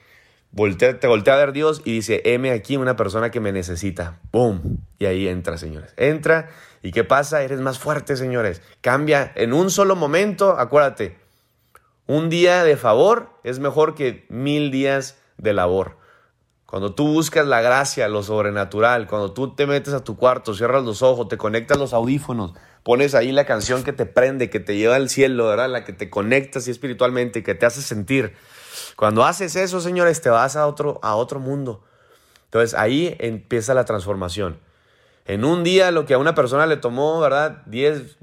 te 0.55 1.07
voltea 1.07 1.35
a 1.35 1.37
ver 1.37 1.53
Dios 1.53 1.83
y 1.85 1.93
dice, 1.93 2.23
heme 2.25 2.51
aquí 2.51 2.77
una 2.77 2.97
persona 2.97 3.31
que 3.31 3.41
me 3.41 3.53
necesita. 3.53 4.19
¡Boom! 4.33 4.79
Y 4.99 5.07
ahí 5.07 5.29
entra, 5.29 5.59
señores. 5.59 5.93
Entra 5.97 6.49
y 6.83 6.91
¿qué 6.93 7.05
pasa? 7.05 7.43
Eres 7.43 7.61
más 7.61 7.79
fuerte, 7.79 8.17
señores. 8.17 8.63
Cambia 8.81 9.33
en 9.35 9.53
un 9.53 9.71
solo 9.71 9.97
momento, 9.97 10.59
acuérdate. 10.59 11.17
Un 12.07 12.31
día 12.31 12.65
de 12.65 12.77
favor 12.77 13.31
es 13.45 13.59
mejor 13.59 13.95
que 13.95 14.27
mil 14.31 14.71
días 14.71 15.19
de 15.37 15.53
labor. 15.53 15.99
Cuando 16.65 16.95
tú 16.95 17.09
buscas 17.09 17.47
la 17.47 17.63
gracia, 17.63 18.09
lo 18.09 18.23
sobrenatural, 18.23 19.07
cuando 19.07 19.33
tú 19.33 19.55
te 19.55 19.67
metes 19.67 19.95
a 19.95 20.05
tu 20.05 20.17
cuarto, 20.17 20.55
cierras 20.55 20.85
los 20.85 21.03
ojos, 21.03 21.29
te 21.29 21.39
conectas 21.39 21.79
los 21.79 21.95
audífonos, 21.95 22.53
pones 22.83 23.15
ahí 23.15 23.33
la 23.33 23.47
canción 23.47 23.85
que 23.85 23.93
te 23.95 24.05
prende, 24.05 24.51
que 24.51 24.61
te 24.61 24.77
lleva 24.77 24.97
al 24.97 25.09
cielo, 25.09 25.47
¿verdad? 25.47 25.71
La 25.71 25.85
que 25.85 25.95
te 25.95 26.11
conectas 26.11 26.69
y 26.69 26.71
espiritualmente, 26.71 27.43
que 27.43 27.55
te 27.55 27.65
hace 27.65 27.81
sentir 27.81 28.35
cuando 28.97 29.25
haces 29.25 29.57
eso, 29.57 29.81
señores, 29.81 30.21
te 30.21 30.31
vas 30.31 30.57
a 30.57 30.67
otro, 30.67 30.99
a 31.03 31.15
otro 31.17 31.41
mundo. 31.41 31.85
Entonces 32.45 32.79
ahí 32.79 33.15
empieza 33.19 33.75
la 33.75 33.85
transformación. 33.85 34.59
En 35.27 35.45
un 35.45 35.63
día 35.63 35.91
lo 35.91 36.07
que 36.07 36.15
a 36.15 36.19
una 36.19 36.35
persona 36.35 36.67
le 36.67 36.79
tomó, 36.79 37.21
¿verdad? 37.21 37.63
10, 37.67 38.17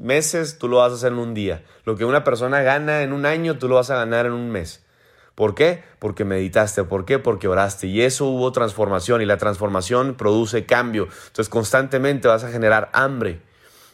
meses, 0.00 0.58
tú 0.58 0.68
lo 0.68 0.78
vas 0.78 0.90
a 0.90 0.96
hacer 0.96 1.12
en 1.12 1.18
un 1.18 1.34
día. 1.34 1.64
Lo 1.84 1.96
que 1.96 2.04
una 2.04 2.24
persona 2.24 2.62
gana 2.62 3.02
en 3.02 3.12
un 3.12 3.24
año, 3.26 3.58
tú 3.58 3.68
lo 3.68 3.76
vas 3.76 3.90
a 3.90 3.96
ganar 3.96 4.26
en 4.26 4.32
un 4.32 4.50
mes. 4.50 4.84
¿Por 5.36 5.54
qué? 5.54 5.84
Porque 6.00 6.24
meditaste. 6.24 6.82
¿Por 6.82 7.04
qué? 7.04 7.20
Porque 7.20 7.46
oraste. 7.46 7.86
Y 7.86 8.02
eso 8.02 8.26
hubo 8.26 8.50
transformación 8.50 9.22
y 9.22 9.24
la 9.24 9.36
transformación 9.36 10.14
produce 10.14 10.66
cambio. 10.66 11.04
Entonces 11.04 11.48
constantemente 11.48 12.26
vas 12.26 12.42
a 12.42 12.50
generar 12.50 12.90
hambre. 12.92 13.40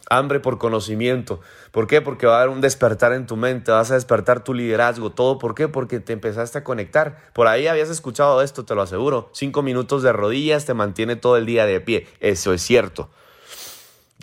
Hambre 0.09 0.39
por 0.39 0.57
conocimiento. 0.57 1.39
¿Por 1.71 1.87
qué? 1.87 2.01
Porque 2.01 2.27
va 2.27 2.37
a 2.37 2.41
haber 2.41 2.53
un 2.53 2.61
despertar 2.61 3.13
en 3.13 3.25
tu 3.25 3.35
mente, 3.35 3.71
vas 3.71 3.91
a 3.91 3.95
despertar 3.95 4.43
tu 4.43 4.53
liderazgo. 4.53 5.11
¿Todo 5.11 5.39
por 5.39 5.55
qué? 5.55 5.67
Porque 5.67 5.99
te 5.99 6.13
empezaste 6.13 6.59
a 6.59 6.63
conectar. 6.63 7.17
Por 7.33 7.47
ahí 7.47 7.67
habías 7.67 7.89
escuchado 7.89 8.41
esto, 8.41 8.65
te 8.65 8.75
lo 8.75 8.81
aseguro. 8.81 9.29
Cinco 9.33 9.61
minutos 9.61 10.03
de 10.03 10.13
rodillas 10.13 10.65
te 10.65 10.73
mantiene 10.73 11.15
todo 11.15 11.37
el 11.37 11.45
día 11.45 11.65
de 11.65 11.81
pie. 11.81 12.07
Eso 12.19 12.53
es 12.53 12.61
cierto. 12.61 13.09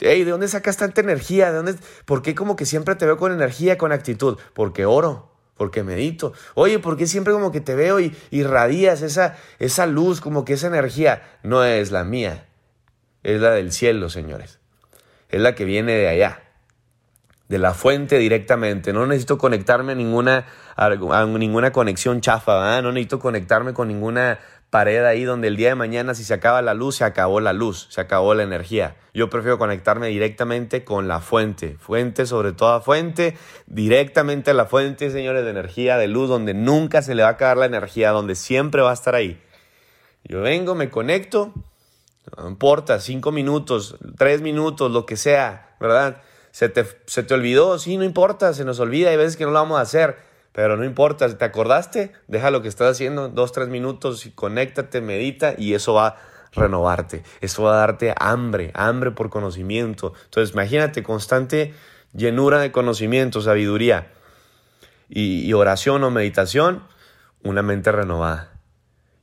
Hey, 0.00 0.24
¿de 0.24 0.30
dónde 0.30 0.48
sacas 0.48 0.76
tanta 0.76 1.00
energía? 1.00 1.50
¿De 1.50 1.56
dónde? 1.56 1.74
¿Por 2.04 2.22
qué 2.22 2.34
como 2.34 2.56
que 2.56 2.66
siempre 2.66 2.94
te 2.94 3.06
veo 3.06 3.16
con 3.16 3.32
energía, 3.32 3.78
con 3.78 3.92
actitud? 3.92 4.38
Porque 4.54 4.86
oro, 4.86 5.30
porque 5.56 5.84
medito. 5.84 6.32
Oye, 6.54 6.78
¿por 6.78 6.96
qué 6.96 7.06
siempre 7.06 7.32
como 7.32 7.52
que 7.52 7.60
te 7.60 7.74
veo 7.74 8.00
y 8.00 8.16
irradias 8.30 9.02
esa, 9.02 9.36
esa 9.58 9.86
luz, 9.86 10.20
como 10.20 10.44
que 10.44 10.54
esa 10.54 10.66
energía? 10.66 11.38
No 11.42 11.62
es 11.62 11.92
la 11.92 12.02
mía, 12.02 12.48
es 13.22 13.40
la 13.40 13.50
del 13.50 13.70
cielo, 13.70 14.08
señores 14.08 14.61
es 15.32 15.40
la 15.40 15.54
que 15.54 15.64
viene 15.64 15.92
de 15.92 16.08
allá, 16.08 16.42
de 17.48 17.58
la 17.58 17.74
fuente 17.74 18.18
directamente. 18.18 18.92
No 18.92 19.06
necesito 19.06 19.38
conectarme 19.38 19.92
a 19.92 19.94
ninguna, 19.94 20.46
a 20.76 21.26
ninguna 21.26 21.72
conexión 21.72 22.20
chafa, 22.20 22.80
no 22.82 22.92
necesito 22.92 23.18
conectarme 23.18 23.72
con 23.72 23.88
ninguna 23.88 24.38
pared 24.72 25.04
ahí 25.04 25.24
donde 25.24 25.48
el 25.48 25.56
día 25.56 25.68
de 25.68 25.74
mañana 25.74 26.14
si 26.14 26.24
se 26.24 26.32
acaba 26.32 26.62
la 26.62 26.72
luz, 26.72 26.96
se 26.96 27.04
acabó 27.04 27.40
la 27.40 27.52
luz, 27.52 27.88
se 27.90 28.00
acabó 28.00 28.34
la 28.34 28.42
energía. 28.42 28.96
Yo 29.12 29.28
prefiero 29.28 29.58
conectarme 29.58 30.08
directamente 30.08 30.84
con 30.84 31.08
la 31.08 31.20
fuente, 31.20 31.76
fuente 31.78 32.24
sobre 32.24 32.52
toda 32.52 32.80
fuente, 32.80 33.36
directamente 33.66 34.52
a 34.52 34.54
la 34.54 34.64
fuente, 34.64 35.10
señores, 35.10 35.44
de 35.44 35.50
energía, 35.50 35.98
de 35.98 36.08
luz, 36.08 36.28
donde 36.30 36.54
nunca 36.54 37.02
se 37.02 37.14
le 37.14 37.22
va 37.22 37.28
a 37.28 37.32
acabar 37.32 37.58
la 37.58 37.66
energía, 37.66 38.12
donde 38.12 38.34
siempre 38.34 38.80
va 38.80 38.90
a 38.90 38.94
estar 38.94 39.14
ahí. 39.14 39.38
Yo 40.24 40.40
vengo, 40.40 40.74
me 40.74 40.88
conecto 40.88 41.52
no 42.36 42.48
importa, 42.48 43.00
cinco 43.00 43.32
minutos, 43.32 43.96
tres 44.16 44.40
minutos, 44.40 44.90
lo 44.90 45.06
que 45.06 45.16
sea, 45.16 45.74
¿verdad? 45.80 46.22
¿Se 46.50 46.68
te, 46.68 46.86
se 47.06 47.22
te 47.22 47.34
olvidó? 47.34 47.78
Sí, 47.78 47.96
no 47.96 48.04
importa, 48.04 48.52
se 48.54 48.64
nos 48.64 48.78
olvida, 48.80 49.10
hay 49.10 49.16
veces 49.16 49.36
que 49.36 49.44
no 49.44 49.50
lo 49.50 49.58
vamos 49.58 49.78
a 49.78 49.82
hacer, 49.82 50.16
pero 50.52 50.76
no 50.76 50.84
importa, 50.84 51.36
¿te 51.36 51.44
acordaste? 51.44 52.12
Deja 52.28 52.50
lo 52.50 52.62
que 52.62 52.68
estás 52.68 52.92
haciendo, 52.92 53.28
dos, 53.28 53.52
tres 53.52 53.68
minutos 53.68 54.28
conéctate, 54.34 55.00
medita 55.00 55.54
y 55.56 55.74
eso 55.74 55.94
va 55.94 56.06
a 56.08 56.16
renovarte, 56.52 57.22
eso 57.40 57.64
va 57.64 57.74
a 57.74 57.78
darte 57.78 58.14
hambre, 58.18 58.70
hambre 58.74 59.10
por 59.10 59.30
conocimiento. 59.30 60.12
Entonces, 60.24 60.54
imagínate, 60.54 61.02
constante 61.02 61.74
llenura 62.12 62.60
de 62.60 62.70
conocimiento, 62.70 63.40
sabiduría 63.40 64.12
y 65.08 65.52
oración 65.52 66.04
o 66.04 66.10
meditación, 66.10 66.82
una 67.42 67.62
mente 67.62 67.90
renovada. 67.90 68.52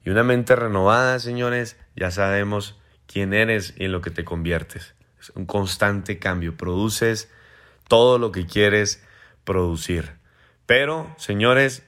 Y 0.03 0.09
una 0.09 0.23
mente 0.23 0.55
renovada, 0.55 1.19
señores, 1.19 1.77
ya 1.95 2.09
sabemos 2.11 2.78
quién 3.11 3.33
eres 3.33 3.73
y 3.75 3.85
en 3.85 3.91
lo 3.91 4.01
que 4.01 4.11
te 4.11 4.23
conviertes. 4.23 4.93
Es 5.19 5.31
un 5.31 5.45
constante 5.45 6.19
cambio. 6.19 6.55
Produces 6.55 7.29
todo 7.87 8.19
lo 8.19 8.31
que 8.31 8.45
quieres 8.45 9.03
producir. 9.43 10.17
Pero, 10.65 11.13
señores, 11.17 11.83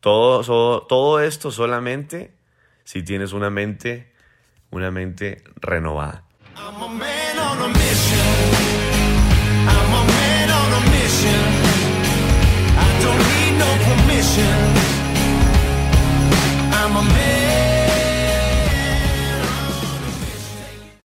todo, 0.00 0.86
todo, 0.86 1.20
esto 1.20 1.50
solamente 1.50 2.34
si 2.84 3.02
tienes 3.02 3.32
una 3.32 3.50
mente, 3.50 4.12
una 4.70 4.90
mente 4.90 5.42
renovada. 5.56 6.24
I'm 16.80 16.96
a 16.96 17.02
man. 17.02 17.47